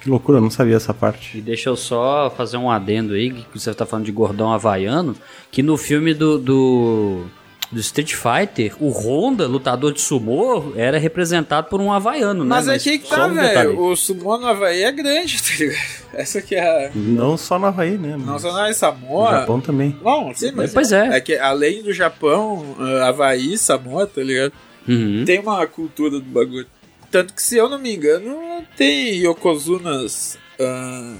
[0.00, 1.36] Que loucura, eu não sabia essa parte.
[1.36, 5.14] E deixa eu só fazer um adendo aí, que você tá falando de gordão havaiano,
[5.50, 7.26] que no filme do, do,
[7.74, 12.74] do Street Fighter, o Honda, lutador de sumô, era representado por um havaiano, Mas né?
[12.76, 13.80] aqui que tá, um velho.
[13.80, 16.04] O sumô no Havaí é grande, tá ligado?
[16.14, 16.90] Essa que é a.
[16.94, 18.16] Não só no Havaí, né?
[18.16, 19.30] Não mas só na No Samoa.
[19.40, 19.98] Japão também.
[20.02, 20.72] Não, sim, mas.
[20.72, 21.16] Pois é.
[21.16, 24.52] É que além do Japão, ah, Havaí, Samoa, tá ligado?
[24.86, 25.24] Uhum.
[25.26, 26.66] Tem uma cultura do bagulho.
[27.10, 31.14] Tanto que, se eu não me engano, tem Yokozunas ah,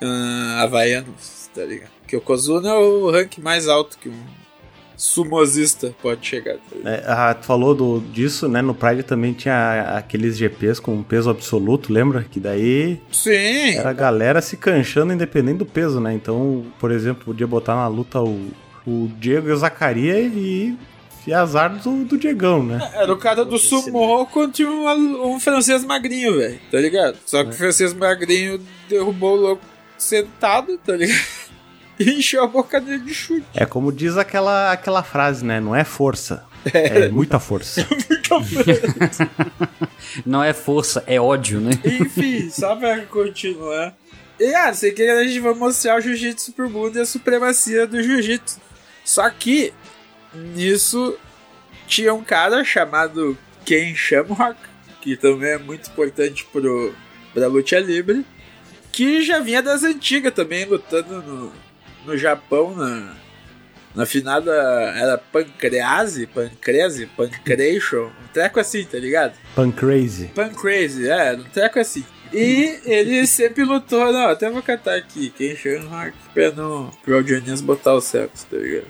[0.00, 1.90] ah, havaianos, tá ligado?
[2.06, 4.35] Que Yokozuna é o rank mais alto que um
[4.96, 6.56] sumosista pode chegar.
[6.84, 8.62] É, ah, tu falou do, disso, né?
[8.62, 12.24] No Pride também tinha aqueles GPs com peso absoluto, lembra?
[12.24, 13.76] Que daí Sim!
[13.76, 16.14] era a galera se canchando independente do peso, né?
[16.14, 18.50] Então, por exemplo, podia botar na luta o,
[18.86, 20.76] o Diego e o Zacaria e,
[21.26, 22.90] e azar do, do Diegão, né?
[22.94, 27.18] Era o cara do sumô contra um, um francês magrinho, velho, tá ligado?
[27.26, 29.62] Só que o francês magrinho derrubou o louco
[29.98, 31.45] sentado, tá ligado?
[31.98, 33.46] E encheu a boca dele de chute.
[33.54, 35.60] É como diz aquela, aquela frase, né?
[35.60, 36.44] Não é força.
[36.72, 37.86] É, muita força.
[40.24, 41.72] Não é força, é ódio, né?
[41.84, 43.96] Enfim, só pra continuar.
[44.38, 47.86] E ah, sei que a gente vai mostrar o jiu-jitsu pro mundo e a supremacia
[47.86, 48.60] do jiu-jitsu.
[49.04, 49.72] Só que
[50.34, 51.16] nisso
[51.86, 54.58] tinha um cara chamado Ken Shamrock,
[55.00, 56.92] que também é muito importante pro,
[57.32, 58.26] pra luta livre,
[58.92, 61.52] que já vinha das antigas também, lutando no,
[62.06, 63.14] no Japão, na,
[63.94, 69.34] na finada era Pancrease, Pancrese, Pancration, um treco assim, tá ligado?
[69.54, 70.26] Pancrazy.
[70.34, 72.04] Pancrazy, é, um treco assim.
[72.32, 77.60] E ele sempre lutou, não, até vou catar aqui, Ken Shamrock, pra não, pro Audionias
[77.60, 78.86] botar o sexo, tá ligado?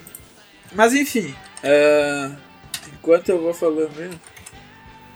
[0.74, 2.32] Mas enfim, ah,
[2.92, 4.20] enquanto eu vou falando mesmo,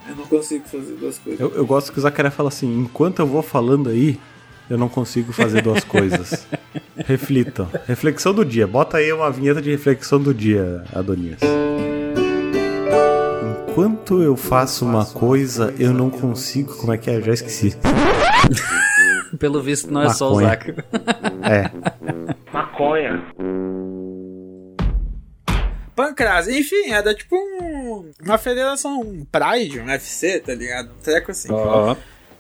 [0.09, 1.41] eu não consigo fazer duas coisas.
[1.41, 4.19] Eu, eu gosto que o Zacaria fala assim: enquanto eu vou falando aí,
[4.69, 6.47] eu não consigo fazer duas coisas.
[6.97, 7.69] Reflitam.
[7.87, 8.67] Reflexão do dia.
[8.67, 11.41] Bota aí uma vinheta de reflexão do dia, Adonias.
[13.69, 16.77] Enquanto eu faço uma coisa, eu não consigo.
[16.77, 17.21] Como é que é?
[17.21, 17.77] Já esqueci.
[19.39, 20.49] Pelo visto, não é só o Maconha.
[20.49, 20.85] Zaca.
[21.43, 21.71] É.
[22.53, 23.25] Maconha.
[25.95, 30.91] Pancrase, enfim, era tipo um, uma federação, um Pride, um UFC, tá ligado?
[30.91, 31.49] Um treco assim.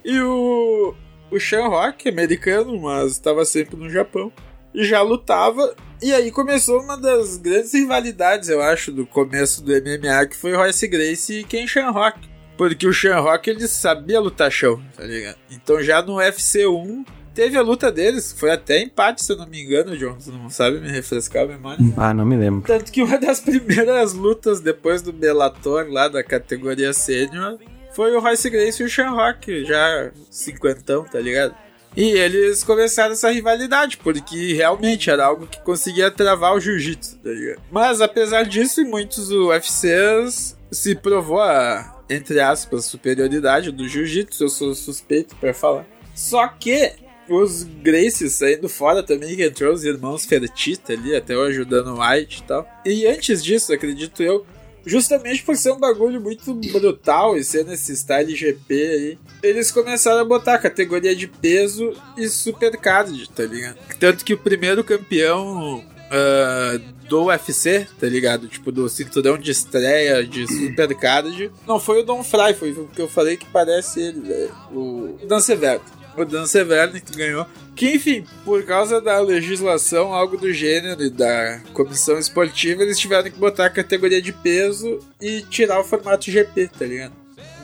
[0.04, 0.94] E o,
[1.30, 4.32] o Sean Rock, americano, mas estava sempre no Japão,
[4.74, 5.74] já lutava.
[6.02, 10.54] E aí começou uma das grandes rivalidades, eu acho, do começo do MMA, que foi
[10.54, 12.18] Royce Gracie e Ken Sean Rock.
[12.56, 15.36] Porque o Sean Rock, ele sabia lutar chão, tá ligado?
[15.50, 17.04] Então já no UFC 1,
[17.34, 20.14] teve a luta deles, foi até empate, se eu não me engano, John.
[20.18, 21.78] Você não sabe me refrescar a memória?
[21.96, 22.66] Ah, não me lembro.
[22.66, 27.58] Tanto que uma das primeiras lutas depois do Bellator, lá da categoria sênior,
[28.00, 31.54] foi o Royce Gracie e o Sean Rock, já cinquentão, tá ligado?
[31.94, 37.28] E eles começaram essa rivalidade, porque realmente era algo que conseguia travar o jiu-jitsu, tá
[37.28, 37.60] ligado?
[37.70, 44.74] Mas apesar disso, muitos UFCs se provou a, entre aspas, superioridade do jiu-jitsu, eu sou
[44.74, 45.84] suspeito pra falar.
[46.14, 46.94] Só que
[47.28, 52.38] os Gracies saindo fora também, que entrou os irmãos Fertitta ali, até ajudando o White
[52.38, 52.66] e tal.
[52.82, 54.46] E antes disso, acredito eu,
[54.84, 60.20] justamente por ser um bagulho muito brutal e ser nesse style GP aí, eles começaram
[60.20, 63.78] a botar categoria de peso e supercard, tá ligado?
[63.98, 68.48] Tanto que o primeiro campeão ah, do UFC, tá ligado?
[68.48, 73.00] Tipo, do cinturão de estreia de supercard, não foi o Don Fry, foi o que
[73.00, 74.54] eu falei que parece ele, velho.
[74.72, 75.80] O Dan Severo.
[76.16, 77.46] O Dan Severne que ganhou.
[77.74, 83.30] Que, enfim, por causa da legislação, algo do gênero e da comissão esportiva, eles tiveram
[83.30, 87.12] que botar a categoria de peso e tirar o formato GP, tá ligado?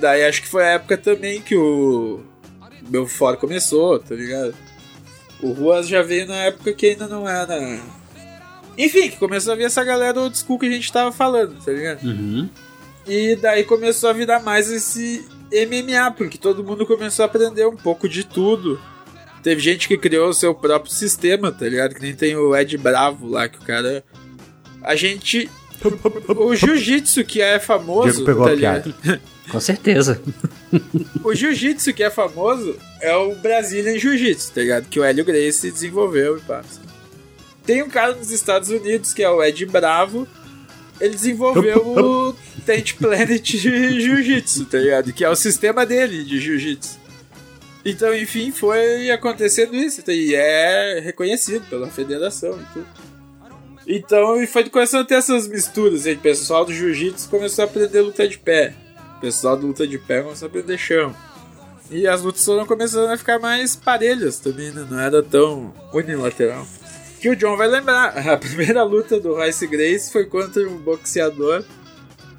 [0.01, 2.21] Daí acho que foi a época também que o
[2.83, 4.55] Belfort começou, tá ligado?
[5.43, 7.79] O Ruas já veio na época que ainda não era.
[8.79, 11.73] Enfim, que começou a vir essa galera old school que a gente tava falando, tá
[11.73, 12.03] ligado?
[12.05, 12.49] Uhum.
[13.07, 17.77] E daí começou a virar mais esse MMA, porque todo mundo começou a aprender um
[17.77, 18.81] pouco de tudo.
[19.43, 21.95] Teve gente que criou o seu próprio sistema, tá ligado?
[21.95, 24.05] Que nem tem o Ed Bravo lá, que o cara.
[24.83, 25.49] A gente.
[26.37, 28.11] O jiu-jitsu que é famoso.
[28.11, 28.95] Diego pegou tá a ligado?
[29.51, 30.21] Com certeza.
[31.23, 34.89] O jiu-jitsu que é famoso é o Brazilian Jiu-Jitsu, tá ligado?
[34.89, 36.81] Que o Hélio Gracie desenvolveu e passa.
[37.65, 40.27] Tem um cara nos Estados Unidos que é o Ed Bravo.
[41.01, 42.35] Ele desenvolveu o
[42.67, 45.13] Tent Planet Jiu-Jitsu, tá ligado?
[45.13, 46.99] Que é o sistema dele de Jiu-Jitsu.
[47.85, 50.03] Então, enfim, foi acontecendo isso.
[50.03, 50.13] tá?
[50.13, 52.87] E é reconhecido pela federação e tudo.
[53.87, 56.05] Então, e foi começando a ter essas misturas.
[56.07, 58.75] aí, O pessoal do Jiu-Jitsu começou a aprender luta de pé.
[59.17, 61.15] O pessoal do luta de pé começou a aprender chão.
[61.89, 64.85] E as lutas foram começando a ficar mais parelhas também, né?
[64.91, 66.67] Não era tão unilateral.
[67.21, 68.19] Que o John vai lembrar.
[68.29, 71.65] A primeira luta do Royce Grace foi contra um boxeador.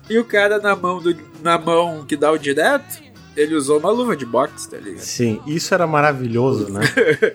[0.09, 3.01] E o cara na mão, do, na mão que dá o direto,
[3.35, 4.99] ele usou uma luva de boxe, tá ligado?
[4.99, 6.81] Sim, isso era maravilhoso, né?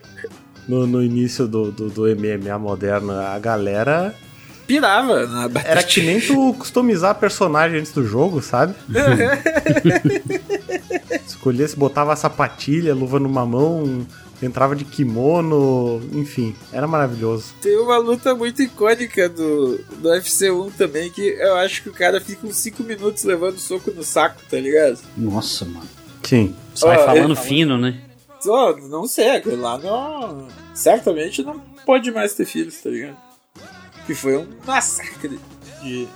[0.67, 4.15] no, no início do, do, do MMA moderno, a galera
[4.67, 8.75] Pirava na era que nem tu customizar personagem antes do jogo, sabe?
[11.27, 14.07] Escolhia se botava a sapatilha, luva numa mão,
[14.43, 17.55] entrava de kimono, enfim, era maravilhoso.
[17.63, 22.21] Tem uma luta muito icônica do, do UFC1 também, que eu acho que o cara
[22.21, 24.99] fica uns 5 minutos levando soco no saco, tá ligado?
[25.17, 25.89] Nossa, mano.
[26.23, 26.55] Sim.
[26.75, 28.01] Sai Ó, falando ele- fino, né?
[28.41, 30.49] Só, não sei, aquele lá não.
[30.75, 33.17] Certamente não pode mais ter filhos, tá ligado?
[34.07, 35.39] Que foi um massacre
[35.81, 36.09] de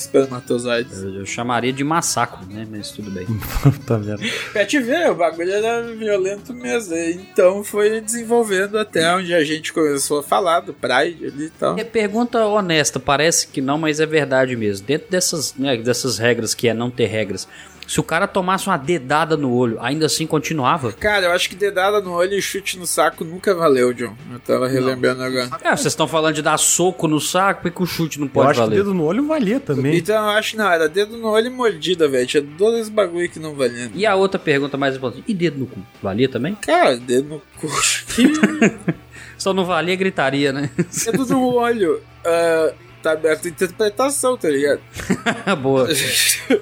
[0.00, 1.02] espermatozoides.
[1.02, 2.66] Eu, eu chamaria de massacre, né?
[2.70, 3.26] Mas tudo bem.
[3.86, 4.22] tá vendo?
[4.52, 6.94] Pra te ver, o bagulho era violento mesmo.
[6.96, 11.78] Então foi desenvolvendo até onde a gente começou a falar do Pride ali e tal.
[11.78, 14.86] É pergunta honesta, parece que não, mas é verdade mesmo.
[14.86, 17.46] Dentro dessas, né, dessas regras que é não ter regras,
[17.90, 20.92] se o cara tomasse uma dedada no olho, ainda assim continuava?
[20.92, 24.14] Cara, eu acho que dedada no olho e chute no saco nunca valeu, John.
[24.32, 25.50] Eu tava relembrando agora.
[25.60, 28.30] É, vocês estão falando de dar soco no saco e que o chute não Eu
[28.30, 28.76] pode acho que valer.
[28.76, 29.96] dedo no olho valia também.
[29.96, 32.28] Então eu acho que não, era dedo no olho e mordida, velho.
[32.28, 33.90] Tinha dois bagulho que não valiam.
[33.92, 35.80] E a outra pergunta mais importante, e dedo no cu?
[36.00, 36.54] Valia também?
[36.54, 37.66] Cara, dedo no cu.
[39.36, 40.70] Só não valia gritaria, né?
[40.76, 42.00] dedo no olho.
[42.24, 42.72] ah,
[43.02, 44.80] tá aberto a interpretação, tá ligado?
[45.62, 45.88] Boa.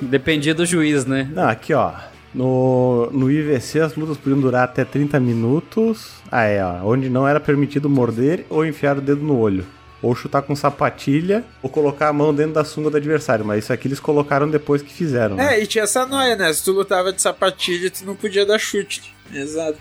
[0.01, 1.29] Dependia do juiz, né?
[1.33, 1.93] Não, aqui ó.
[2.35, 6.11] No, no IVC as lutas podiam durar até 30 minutos.
[6.31, 6.85] Ah, é, ó.
[6.85, 9.67] Onde não era permitido morder ou enfiar o dedo no olho.
[10.01, 13.45] Ou chutar com sapatilha, ou colocar a mão dentro da sunga do adversário.
[13.45, 15.35] Mas isso aqui eles colocaram depois que fizeram.
[15.35, 15.57] né?
[15.57, 16.53] É, e tinha essa noia, né?
[16.53, 19.13] Se tu lutava de sapatilha, tu não podia dar chute.
[19.35, 19.79] Exato.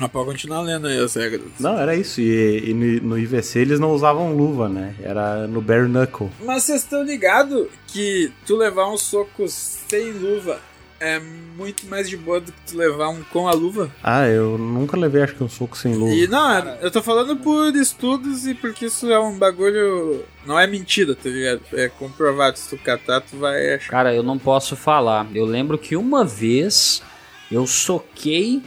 [0.00, 1.42] Mas pode continuar lendo aí as regras.
[1.60, 2.20] Não, era isso.
[2.20, 4.94] E, e no, no IVC eles não usavam luva, né?
[5.02, 6.30] Era no bare knuckle.
[6.44, 10.58] Mas vocês estão ligados que tu levar um soco sem luva
[11.04, 13.90] é muito mais de boa do que tu levar um com a luva?
[14.04, 16.14] Ah, eu nunca levei, acho que um soco sem luva.
[16.14, 20.24] E não, é- eu tô falando por estudos e porque isso é um bagulho.
[20.46, 21.60] Não é mentira, tá ligado?
[21.72, 22.56] É comprovado.
[22.56, 23.90] Se tu catar, tu vai achar.
[23.90, 25.26] Cara, eu não posso falar.
[25.34, 27.02] Eu lembro que uma vez
[27.50, 28.62] eu soquei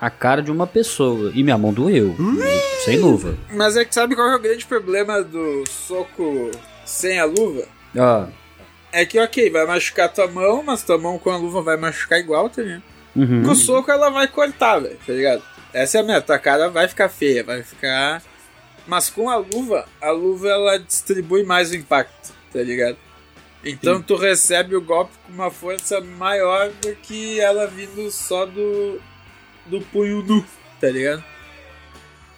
[0.00, 2.16] a cara de uma pessoa e minha mão doeu.
[2.84, 3.36] Sem luva.
[3.52, 6.50] Mas é que sabe qual é o grande problema do soco
[6.84, 7.66] sem a luva?
[7.96, 8.26] Ó.
[8.92, 12.18] É que, ok, vai machucar tua mão, mas tua mão com a luva vai machucar
[12.18, 12.82] igual, tá ligado?
[13.14, 13.42] Uhum.
[13.44, 15.42] Com o soco ela vai cortar, velho, tá ligado?
[15.72, 18.22] Essa é a meta, a cara vai ficar feia, vai ficar.
[18.86, 22.96] Mas com a luva, a luva ela distribui mais o impacto, tá ligado?
[23.64, 24.02] Então Sim.
[24.02, 29.00] tu recebe o golpe com uma força maior do que ela vindo só do.
[29.70, 30.44] Do punho nu,
[30.80, 31.22] tá ligado?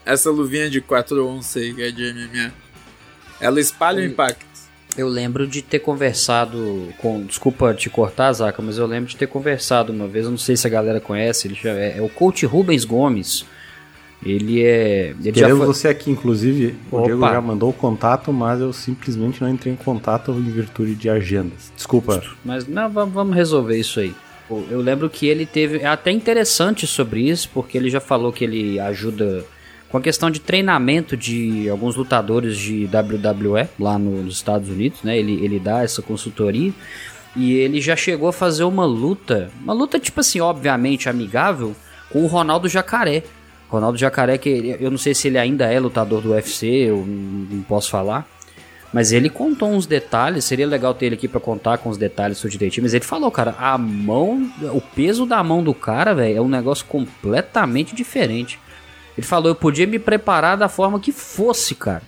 [0.04, 2.52] Essa luvinha de 4 onças aí que é de MMA.
[3.40, 4.46] Ela espalha o impacto.
[4.96, 7.24] Eu lembro de ter conversado com.
[7.24, 10.26] Desculpa te cortar, Zaca, mas eu lembro de ter conversado uma vez.
[10.26, 11.48] Eu não sei se a galera conhece.
[11.48, 13.46] Ele já, é, é o coach Rubens Gomes.
[14.24, 15.14] Ele é.
[15.18, 16.76] Ele já Queremos foi- você aqui, inclusive.
[16.90, 17.06] O Opa.
[17.06, 21.08] Diego já mandou o contato, mas eu simplesmente não entrei em contato em virtude de
[21.08, 21.72] agendas.
[21.74, 22.22] Desculpa.
[22.44, 24.14] Mas não, vamos resolver isso aí.
[24.52, 25.78] Pô, Eu lembro que ele teve.
[25.78, 29.44] É até interessante sobre isso, porque ele já falou que ele ajuda
[29.88, 35.02] com a questão de treinamento de alguns lutadores de WWE lá no- nos Estados Unidos,
[35.02, 35.18] né?
[35.18, 36.70] Ele, ele dá essa consultoria.
[37.34, 41.74] E ele já chegou a fazer uma luta, uma luta tipo assim, obviamente amigável,
[42.10, 43.22] com o Ronaldo Jacaré.
[43.70, 47.62] Ronaldo Jacaré, que eu não sei se ele ainda é lutador do UFC, eu não
[47.62, 48.28] posso falar.
[48.92, 52.40] Mas ele contou uns detalhes, seria legal ter ele aqui para contar com os detalhes
[52.42, 52.84] do direitinho.
[52.84, 56.48] Mas ele falou, cara, a mão, o peso da mão do cara, velho, é um
[56.48, 58.58] negócio completamente diferente.
[59.16, 62.02] Ele falou, eu podia me preparar da forma que fosse, cara.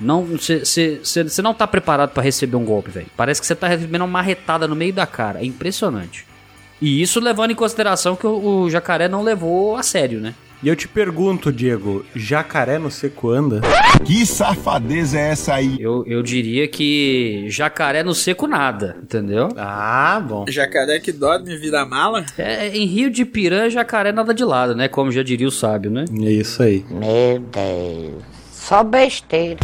[0.00, 3.06] Não, você não tá preparado para receber um golpe, velho.
[3.16, 5.40] Parece que você tá recebendo uma marretada no meio da cara.
[5.40, 6.26] É impressionante.
[6.80, 10.34] E isso levando em consideração que o, o jacaré não levou a sério, né?
[10.66, 13.60] E eu te pergunto, Diego, jacaré no seco anda?
[14.04, 15.76] Que safadeza é essa aí?
[15.78, 19.48] Eu, eu diria que jacaré no seco nada, entendeu?
[19.56, 20.44] Ah, bom.
[20.48, 22.26] Jacaré que dorme e vira mala?
[22.36, 24.88] É, em Rio de Piranha, jacaré nada de lado, né?
[24.88, 26.04] Como já diria o sábio, né?
[26.20, 26.84] É isso aí.
[26.90, 29.60] Meu Deus, só besteira.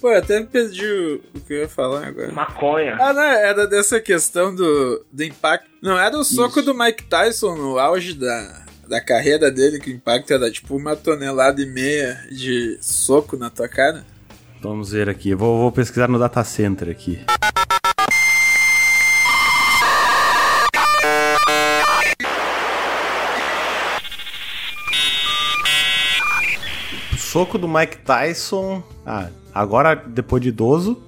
[0.00, 2.32] Pô, eu até perdi o, o, que eu ia falar agora.
[2.32, 2.96] Maconha.
[2.98, 5.68] Ah, não, era dessa questão do, do impacto.
[5.82, 6.72] Não, era o soco Isso.
[6.72, 10.96] do Mike Tyson no auge da, da carreira dele, que o impacto era tipo uma
[10.96, 14.04] tonelada e meia de soco na tua cara?
[14.62, 17.20] Vamos ver aqui, vou, vou pesquisar no data center aqui.
[27.34, 28.80] soco do Mike Tyson.
[29.04, 31.02] Ah, agora depois de idoso,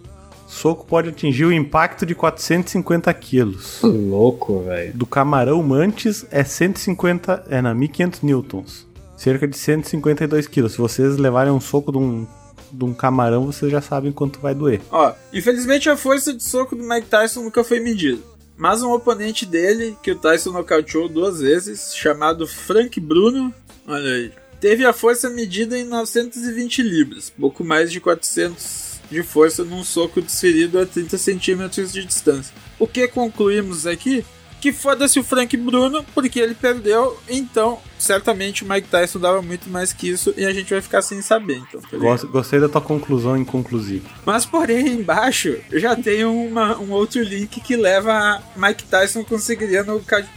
[0.56, 3.80] soco pode atingir o impacto de 450 quilos.
[3.82, 4.92] Louco, velho.
[4.94, 8.86] Do camarão mantis é 150, é na 1500 newtons.
[9.16, 10.72] Cerca de 152 quilos.
[10.72, 12.26] Se vocês levarem um soco de um,
[12.72, 14.80] de um camarão, vocês já sabem quanto vai doer.
[14.90, 18.20] Ó, infelizmente a força de soco do Mike Tyson nunca foi medida.
[18.56, 23.52] Mas um oponente dele, que o Tyson nocauteou duas vezes, chamado Frank Bruno,
[23.86, 29.64] olha aí, teve a força medida em 920 libras, pouco mais de 400 de força
[29.64, 32.54] num soco desferido a 30 centímetros de distância.
[32.78, 34.24] O que concluímos aqui?
[34.60, 39.68] Que foda-se o Frank Bruno, porque ele perdeu, então certamente o Mike Tyson dava muito
[39.70, 41.62] mais que isso e a gente vai ficar sem saber.
[41.68, 44.08] Então, tá Gostei da tua conclusão inconclusiva.
[44.24, 49.84] Mas porém, embaixo já tem uma, um outro link que leva a Mike Tyson conseguiria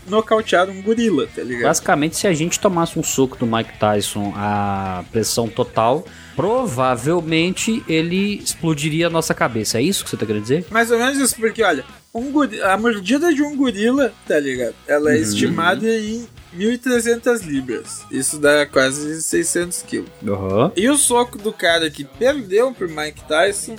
[0.08, 1.64] nocautear um gorila, tá ligado?
[1.64, 6.06] Basicamente, se a gente tomasse um soco do Mike Tyson a pressão total,
[6.36, 9.78] provavelmente ele explodiria a nossa cabeça.
[9.78, 10.66] É isso que você tá querendo dizer?
[10.72, 11.84] Mais ou menos isso, porque olha,
[12.14, 12.32] um
[12.64, 14.76] a mordida de um gorila, tá ligado?
[14.88, 15.22] Ela é uhum.
[15.22, 18.06] estimada em 1.300 libras.
[18.12, 20.10] Isso dá quase 600 quilos.
[20.22, 20.72] Uhum.
[20.76, 23.76] E o soco do cara que perdeu pro Mike Tyson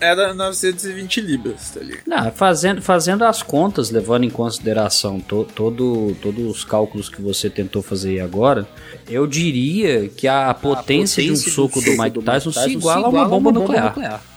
[0.00, 2.02] era 920 libras, tá ligado?
[2.06, 7.48] Não, fazendo, fazendo as contas, levando em consideração to, todo, todos os cálculos que você
[7.48, 8.66] tentou fazer agora,
[9.08, 12.52] eu diria que a, a potência, potência, de um soco do, do Mike Tyson, Tyson
[12.52, 13.86] se iguala a uma bomba, bomba nuclear.
[13.86, 14.33] nuclear.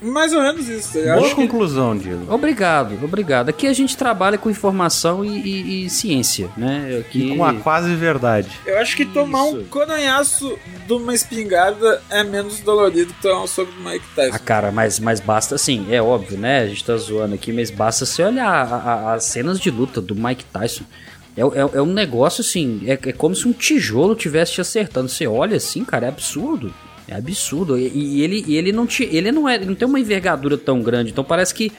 [0.00, 0.98] Mais ou menos isso.
[0.98, 2.32] Eu Boa conclusão, Diego.
[2.32, 3.48] Obrigado, obrigado.
[3.48, 6.98] Aqui a gente trabalha com informação e, e, e ciência, né?
[7.00, 7.32] Aqui...
[7.32, 8.48] E com a quase verdade.
[8.64, 9.58] Eu acho que tomar isso.
[9.58, 14.36] um coronhaço de uma espingarda é menos dolorido que tomar um soco do Mike Tyson.
[14.36, 16.60] Ah, cara, mas, mas basta assim, é óbvio, né?
[16.60, 20.44] A gente tá zoando aqui, mas basta você olhar as cenas de luta do Mike
[20.44, 20.84] Tyson.
[21.36, 25.08] É, é, é, um negócio assim, é, é como se um tijolo tivesse te acertando.
[25.08, 26.74] Você olha assim, cara, é absurdo.
[27.08, 27.78] É absurdo.
[27.78, 30.82] E, e ele, e ele, não te, ele não é, não tem uma envergadura tão
[30.82, 31.10] grande.
[31.10, 31.72] Então parece que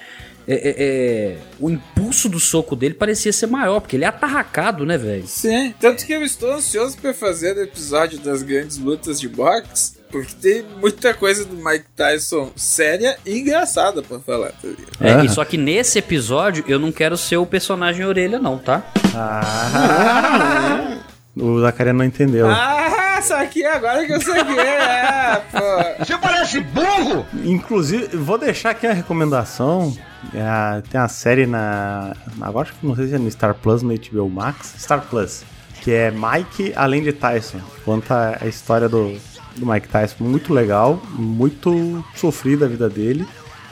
[0.47, 4.84] é, é, é, o impulso do soco dele parecia ser maior, porque ele é atarracado,
[4.84, 5.27] né, velho?
[5.27, 9.93] Sim, tanto que eu estou ansioso para fazer o episódio das grandes lutas de boxe,
[10.09, 14.67] porque tem muita coisa do Mike Tyson séria e engraçada para falar, tá
[14.99, 18.91] É, e só que nesse episódio eu não quero ser o personagem orelha, não, tá?
[19.13, 20.97] Ah,
[21.39, 22.47] o Zacarias não entendeu.
[22.49, 22.99] Ah!
[23.21, 24.59] saquei agora que eu saquei.
[24.59, 26.03] É, pô.
[26.05, 27.25] Você parece burro!
[27.43, 29.95] Inclusive, vou deixar aqui uma recomendação.
[30.33, 32.13] É, tem uma série na.
[32.41, 34.75] Agora acho que não sei se é no Star Plus, no HBO Max.
[34.77, 35.43] Star Plus.
[35.81, 37.59] Que é Mike além de Tyson.
[37.85, 39.17] Conta a história do,
[39.55, 40.23] do Mike Tyson.
[40.23, 43.25] Muito legal, muito sofrida a vida dele.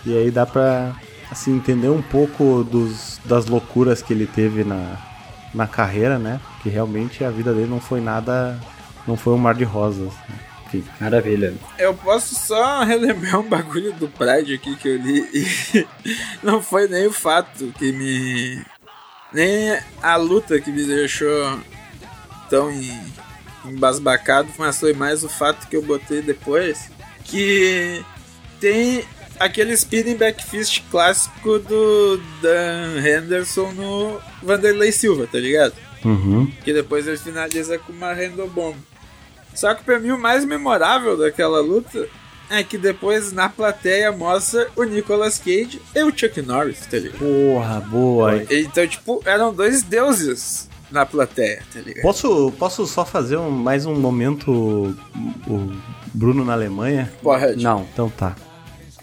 [0.06, 0.94] E aí dá pra
[1.30, 4.96] assim, entender um pouco dos, das loucuras que ele teve na,
[5.54, 6.40] na carreira, né?
[6.68, 8.60] Que realmente a vida dele não foi nada
[9.08, 10.14] não foi um mar de rosas.
[10.66, 11.54] Enfim, maravilha.
[11.80, 15.88] Eu posso só relembrar um bagulho do Pride aqui que eu li e
[16.44, 18.62] não foi nem o fato que me.
[19.32, 21.58] nem a luta que me deixou
[22.50, 22.70] tão
[23.64, 26.92] embasbacado, mas foi mais o fato que eu botei depois.
[27.24, 28.04] Que
[28.60, 29.06] tem
[29.40, 35.87] aquele spinning backfist clássico do Dan Henderson no Vanderlei Silva, tá ligado?
[36.04, 36.52] Uhum.
[36.64, 38.76] Que depois ele finaliza com uma Random Bomb.
[39.54, 42.08] Só que pra mim o mais memorável daquela luta
[42.50, 47.20] é que depois na plateia mostra o Nicolas Cage e o Chuck Norris, tá ligado?
[47.20, 48.44] Porra, boa.
[48.50, 52.02] Então, tipo, eram dois deuses na plateia, tá ligado?
[52.02, 54.96] Posso, posso só fazer um, mais um momento
[55.48, 55.72] o
[56.14, 57.12] Bruno na Alemanha?
[57.22, 57.62] Pode.
[57.62, 57.88] Não.
[57.92, 58.36] Então tá.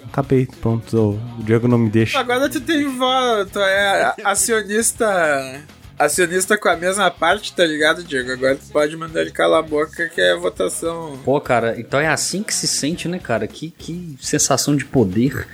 [0.05, 1.21] Acabei, pronto.
[1.39, 2.19] O Diego não me deixa.
[2.19, 5.63] Agora tu tem voz, tu é acionista.
[5.99, 8.33] Acionista com a mesma parte, tá ligado, Diego?
[8.33, 11.19] Agora tu pode mandar ele calar a boca que é votação.
[11.25, 13.47] Pô, cara, então é assim que se sente, né, cara?
[13.47, 15.47] Que, que sensação de poder.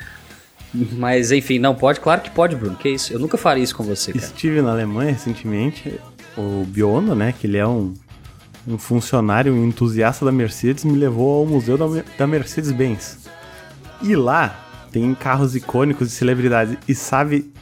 [0.72, 2.76] Mas enfim, não pode, claro que pode, Bruno.
[2.76, 3.12] Que isso?
[3.12, 4.24] Eu nunca faria isso com você, cara.
[4.24, 6.00] Estive na Alemanha recentemente.
[6.36, 7.34] O Biondo, né?
[7.38, 7.92] Que ele é um,
[8.66, 13.18] um funcionário, um entusiasta da Mercedes, me levou ao museu da, da Mercedes-Benz.
[14.00, 16.78] E lá tem carros icônicos de celebridades.
[16.88, 17.52] E sabe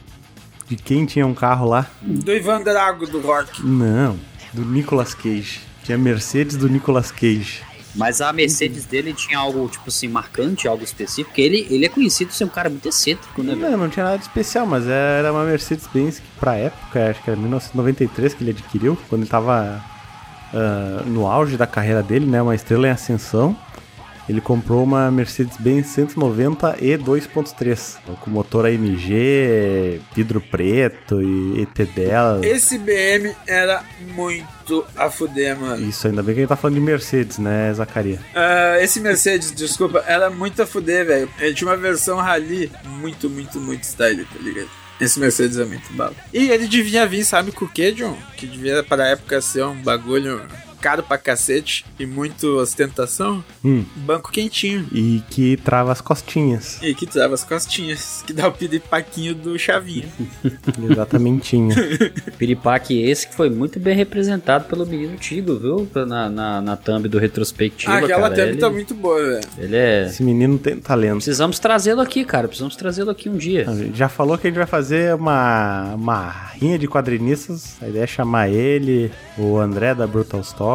[0.69, 1.87] de quem tinha um carro lá?
[2.03, 3.65] Do Ivan Drago do rock.
[3.65, 4.19] Não,
[4.53, 5.61] do Nicolas Cage.
[5.83, 7.63] Tinha Mercedes do Nicolas Cage.
[7.95, 11.89] Mas a Mercedes dele tinha algo, tipo assim, marcante, algo específico, porque ele, ele é
[11.89, 13.55] conhecido por ser um cara muito excêntrico, né?
[13.55, 17.31] Não, não tinha nada de especial, mas era uma Mercedes-Benz que pra época, acho que
[17.31, 19.83] era 1993 que ele adquiriu, quando ele tava
[20.53, 22.41] uh, no auge da carreira dele, né?
[22.41, 23.57] Uma estrela em ascensão.
[24.29, 32.47] Ele comprou uma Mercedes-Benz 190 e 2.3, com motor AMG, vidro preto e ET dela.
[32.47, 33.83] Esse BM era
[34.15, 35.89] muito a fuder, mano.
[35.89, 38.21] Isso, ainda bem que ele tá falando de Mercedes, né, Zacaria?
[38.35, 41.31] Uh, esse Mercedes, desculpa, era muito a fuder, velho.
[41.39, 44.69] Ele tinha uma versão rally muito, muito, muito style, tá ligado?
[45.01, 46.15] Esse Mercedes é muito bala.
[46.35, 48.17] E ele devia vir, sabe com o que, John?
[48.37, 50.43] Que devia pra época ser um bagulho
[50.81, 53.85] caro pra cacete e muito ostentação, hum.
[53.97, 54.87] banco quentinho.
[54.93, 56.79] E que trava as costinhas.
[56.83, 58.25] E que trava as costinhas.
[58.29, 60.07] Que dá o piripaquinho do Chavinha.
[60.91, 61.57] Exatamente.
[62.37, 65.89] Piripaque esse que foi muito bem representado pelo menino Tigo, viu?
[66.07, 67.93] Na, na, na thumb do retrospectiva.
[67.93, 68.35] Ah, aquela cara.
[68.35, 69.41] thumb ele, tá muito boa, velho.
[69.57, 70.07] Ele é.
[70.07, 71.15] Esse menino tem talento.
[71.15, 72.49] Precisamos trazê-lo aqui, cara.
[72.49, 73.67] Precisamos trazê-lo aqui um dia.
[73.95, 77.77] Já falou que a gente vai fazer uma, uma rinha de quadrinistas.
[77.81, 80.68] A ideia é chamar ele, o André da Brutal Store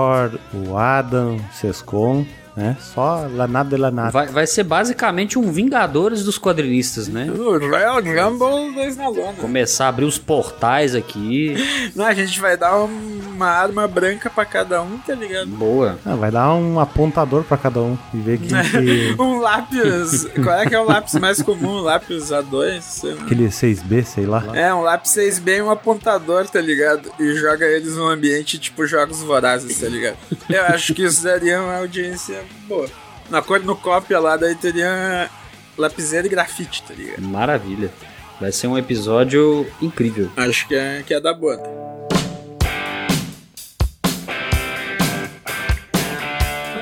[0.54, 2.26] o Adam, Sescon,
[2.56, 2.78] né?
[2.80, 4.12] Só lá nada lá nada.
[4.12, 7.30] Vai, vai ser basicamente um Vingadores dos quadrinistas, né?
[7.30, 9.34] O Royal Rumble 2 na lona.
[9.34, 11.56] Começar a abrir os portais aqui.
[11.96, 15.48] Não, a gente vai dar uma arma branca pra cada um, tá ligado?
[15.48, 16.00] Boa.
[16.06, 19.16] Ah, vai dar um apontador pra cada um e ver quem que...
[19.22, 20.26] um lápis.
[20.44, 21.82] Qual é que é o lápis mais comum?
[21.82, 23.22] lápis A2?
[23.22, 24.44] Aquele 6B, sei lá.
[24.54, 27.12] É, um lápis 6B e um apontador, tá ligado?
[27.20, 30.18] E joga eles num ambiente tipo jogos vorazes, tá ligado?
[30.50, 32.90] Eu acho que isso daria uma audiência boa.
[33.30, 35.30] Na cor no cópia lá, daí teria
[35.78, 37.22] lapiseira e grafite, tá ligado?
[37.22, 37.92] Maravilha.
[38.40, 40.30] Vai ser um episódio incrível.
[40.36, 41.62] Acho que é, que é da boa.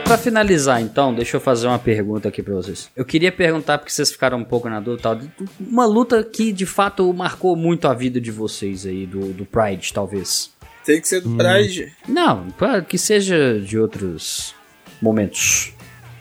[0.03, 2.89] Pra finalizar, então, deixa eu fazer uma pergunta aqui pra vocês.
[2.95, 5.19] Eu queria perguntar, porque vocês ficaram um pouco na dúvida, tal,
[5.57, 9.93] uma luta que de fato marcou muito a vida de vocês aí, do, do Pride,
[9.93, 10.51] talvez.
[10.83, 11.93] Tem que ser do Pride.
[12.09, 12.13] Hum.
[12.13, 12.47] Não,
[12.81, 14.53] que seja de outros
[15.01, 15.73] momentos.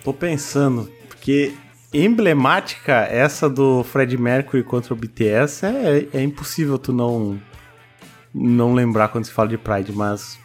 [0.02, 1.52] Tô pensando, porque
[1.92, 7.40] emblemática essa do Fred Mercury contra o BTS é, é impossível tu não
[8.32, 10.38] não lembrar quando se fala de Pride, mas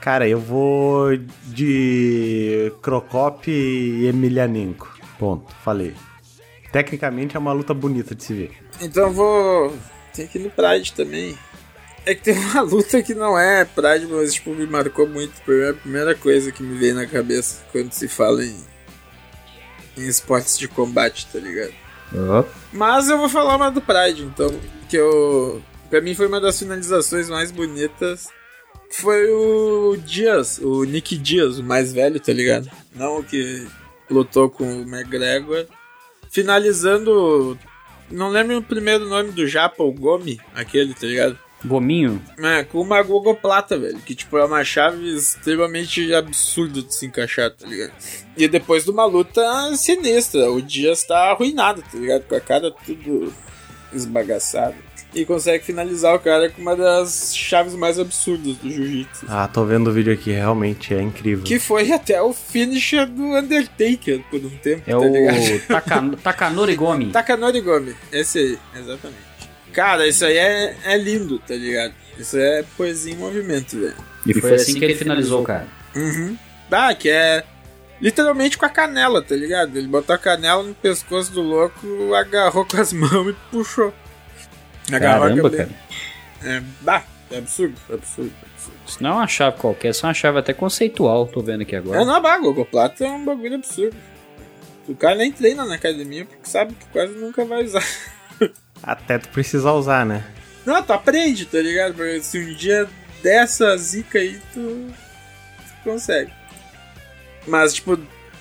[0.00, 1.16] cara, eu vou
[1.46, 4.92] de Crocop e Emelianenko.
[5.18, 5.94] Ponto, falei.
[6.72, 8.52] Tecnicamente é uma luta bonita de se ver.
[8.80, 9.78] Então eu vou
[10.14, 11.36] tem que ir no Pride também.
[12.04, 15.34] É que tem uma luta que não é Pride, mas tipo, me marcou muito.
[15.44, 18.56] Foi a primeira coisa que me veio na cabeça quando se fala em,
[19.96, 21.72] em esportes de combate, tá ligado?
[22.12, 22.44] Uhum.
[22.72, 24.58] Mas eu vou falar uma do Pride, então.
[24.88, 25.62] Que eu.
[25.88, 28.28] Pra mim foi uma das finalizações mais bonitas.
[28.92, 32.68] Foi o Dias, o Nick Dias, o mais velho, tá ligado?
[32.92, 33.66] Não o que
[34.08, 35.66] lutou com o McGregor.
[36.28, 37.58] Finalizando.
[38.10, 41.38] Não lembro o primeiro nome do Japa, o Gomi, aquele, tá ligado?
[41.64, 42.22] Gominho?
[42.38, 43.98] É, com uma gogoplata, velho.
[43.98, 47.92] Que, tipo, é uma chave extremamente absurda de se encaixar, tá ligado?
[48.36, 49.42] E depois de uma luta
[49.76, 50.50] sinistra.
[50.50, 52.22] O Dias tá arruinado, tá ligado?
[52.22, 53.32] Com a cara tudo
[53.92, 54.74] esbagaçada.
[55.12, 59.26] E consegue finalizar o cara com uma das chaves mais absurdas do jiu-jitsu.
[59.28, 61.44] Ah, tô vendo o vídeo aqui, realmente é incrível.
[61.44, 66.76] Que foi até o finisher do Undertaker por um tempo, é tá o Taka, Takanori
[66.76, 67.10] Gomi.
[67.10, 69.29] Takanori Gomi, esse aí, exatamente.
[69.72, 71.94] Cara, isso aí é, é lindo, tá ligado?
[72.18, 73.96] Isso é poesia em movimento, velho.
[74.26, 75.66] E foi, foi assim, assim que ele finalizou, cara.
[75.94, 76.36] Uhum.
[76.70, 77.44] Ah, que é
[78.00, 79.76] literalmente com a canela, tá ligado?
[79.76, 83.92] Ele botou a canela no pescoço do louco, agarrou com as mãos e puxou.
[84.92, 85.70] Agarrou Caramba, a cara.
[86.42, 88.80] É, bah, é absurdo, é absurdo, é absurdo.
[88.86, 91.76] Isso não é uma chave qualquer, isso é uma chave até conceitual, tô vendo aqui
[91.76, 92.00] agora.
[92.00, 93.96] É, não, bah, Gogoplata é um bagulho absurdo.
[94.88, 97.84] O cara nem treina na academia porque sabe que quase nunca vai usar.
[98.82, 100.24] Até tu precisar usar, né?
[100.64, 101.94] Não, tu aprende, tá ligado?
[101.94, 102.88] Porque se um dia
[103.22, 104.86] dessa zica aí, tu
[105.84, 106.32] consegue.
[107.46, 107.98] Mas, tipo,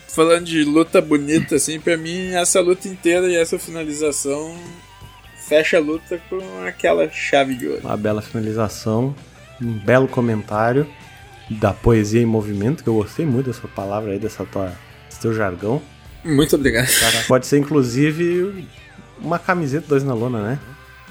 [0.08, 4.58] falando de luta bonita, assim, pra mim, essa luta inteira e essa finalização
[5.48, 7.82] fecha a luta com aquela chave de ouro.
[7.84, 9.16] Uma bela finalização,
[9.62, 10.88] um belo comentário
[11.50, 14.72] da poesia em movimento, que eu gostei muito dessa palavra aí, dessa tua,
[15.08, 15.82] desse teu jargão.
[16.24, 16.88] Muito obrigado.
[17.28, 18.68] Pode ser, inclusive,
[19.22, 20.60] uma camiseta dois na lona, né?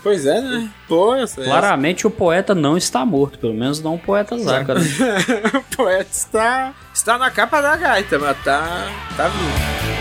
[0.02, 0.70] Pois é, né?
[0.86, 4.80] Pô, essa, Claramente o poeta não está morto, pelo menos não o poeta Zácaro.
[5.54, 9.97] o poeta está, está na capa da gaita, mas tá, tá vivo.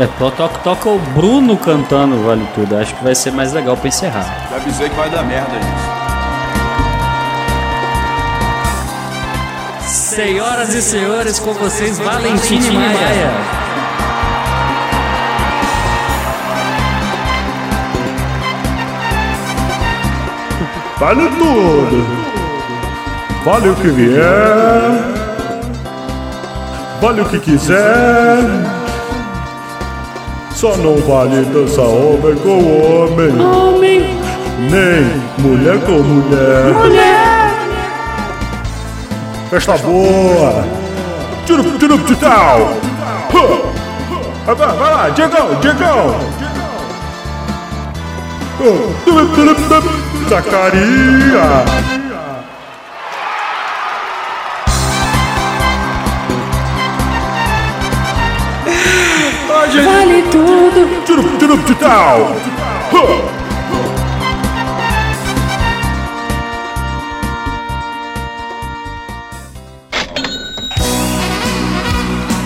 [0.00, 2.76] É, to- toca, toca o Bruno cantando Vale Tudo.
[2.78, 4.46] Acho que vai ser mais legal pra encerrar.
[4.50, 6.00] Já avisei que vai dar merda isso.
[10.14, 13.30] Senhoras e senhores, com vocês, Valentine Maia.
[20.98, 22.06] Vale tudo.
[23.44, 25.20] Vale o que vier.
[27.00, 28.79] Vale o que quiser.
[30.60, 33.30] Só não vale dançar homem com homem.
[33.40, 34.20] Homem.
[34.70, 36.74] Nem mulher com mulher.
[36.74, 37.54] Mulher.
[39.48, 40.62] Festa boa.
[41.46, 42.74] Tiro, tiro, tchau.
[44.44, 46.14] Vai, vai vai lá, Diegão, Diegão.
[50.28, 51.99] Zacaria.
[60.30, 61.04] Tudo.
[61.04, 62.36] Tiro, tiro, tchau.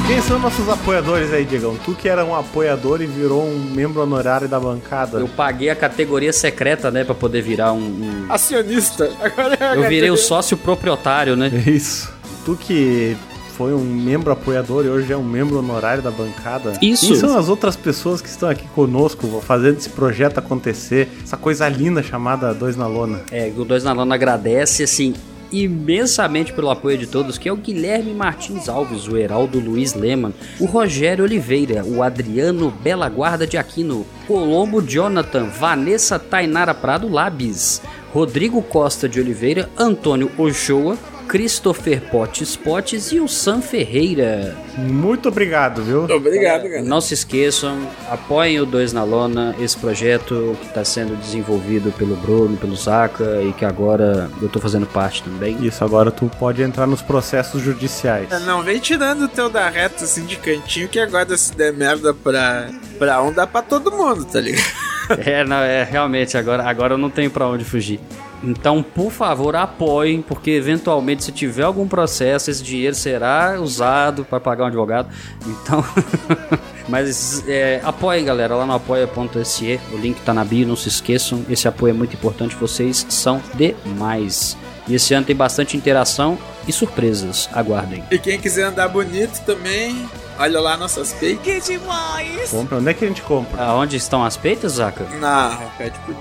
[0.07, 1.76] Quem são nossos apoiadores aí, Diegão?
[1.82, 5.18] Tu que era um apoiador e virou um membro honorário da bancada.
[5.18, 7.78] Eu paguei a categoria secreta, né, pra poder virar um.
[7.78, 9.11] um- Acionista.
[9.20, 11.49] Agora é Eu virei o sócio proprietário, né?
[11.66, 12.12] Isso.
[12.45, 13.16] Tu que
[13.57, 16.72] foi um membro apoiador e hoje é um membro honorário da bancada.
[16.82, 17.07] Isso.
[17.07, 21.09] Quem são as outras pessoas que estão aqui conosco fazendo esse projeto acontecer?
[21.22, 23.22] Essa coisa linda chamada Dois na Lona.
[23.30, 25.14] É, o Dois na Lona agradece, assim,
[25.52, 30.32] imensamente pelo apoio de todos, que é o Guilherme Martins Alves, o Heraldo Luiz Leman,
[30.59, 37.80] o Rogério Oliveira, o Adriano Bela Guarda de Aquino, Colombo Jonathan, Vanessa Tainara Prado Labis,
[38.12, 40.98] Rodrigo Costa de Oliveira, Antônio Ochoa,
[41.28, 44.56] Christopher Potes Potes e o Sam Ferreira.
[44.76, 46.04] Muito obrigado, viu?
[46.04, 46.82] Obrigado, cara.
[46.82, 52.16] Não se esqueçam, apoiem o Dois na Lona, esse projeto que está sendo desenvolvido pelo
[52.16, 55.56] Bruno, pelo Zaca e que agora eu tô fazendo parte também.
[55.64, 58.28] Isso, agora tu pode entrar nos processos judiciais.
[58.44, 62.12] Não vem tirando o teu da reta assim de cantinho, que agora se der merda
[62.12, 62.68] pra,
[62.98, 64.64] pra um, dá pra todo mundo, tá ligado?
[65.18, 68.00] É, não, é realmente, agora, agora eu não tenho pra onde fugir.
[68.43, 74.41] Então, por favor, apoiem, porque eventualmente, se tiver algum processo, esse dinheiro será usado para
[74.41, 75.09] pagar um advogado.
[75.47, 75.85] Então,
[76.89, 79.80] mas é, apoiem, galera, lá no apoia.se.
[79.93, 81.45] O link tá na bio, não se esqueçam.
[81.49, 84.57] Esse apoio é muito importante, vocês são demais.
[84.87, 87.49] E esse ano tem bastante interação e surpresas.
[87.53, 88.05] Aguardem.
[88.11, 90.07] E quem quiser andar bonito também,
[90.39, 91.45] olha lá nossas peitas.
[91.45, 92.51] Que demais!
[92.51, 92.78] Compra.
[92.78, 93.62] Onde é que a gente compra?
[93.62, 95.05] Aonde estão as peitas, Zaca?
[95.18, 95.59] Na,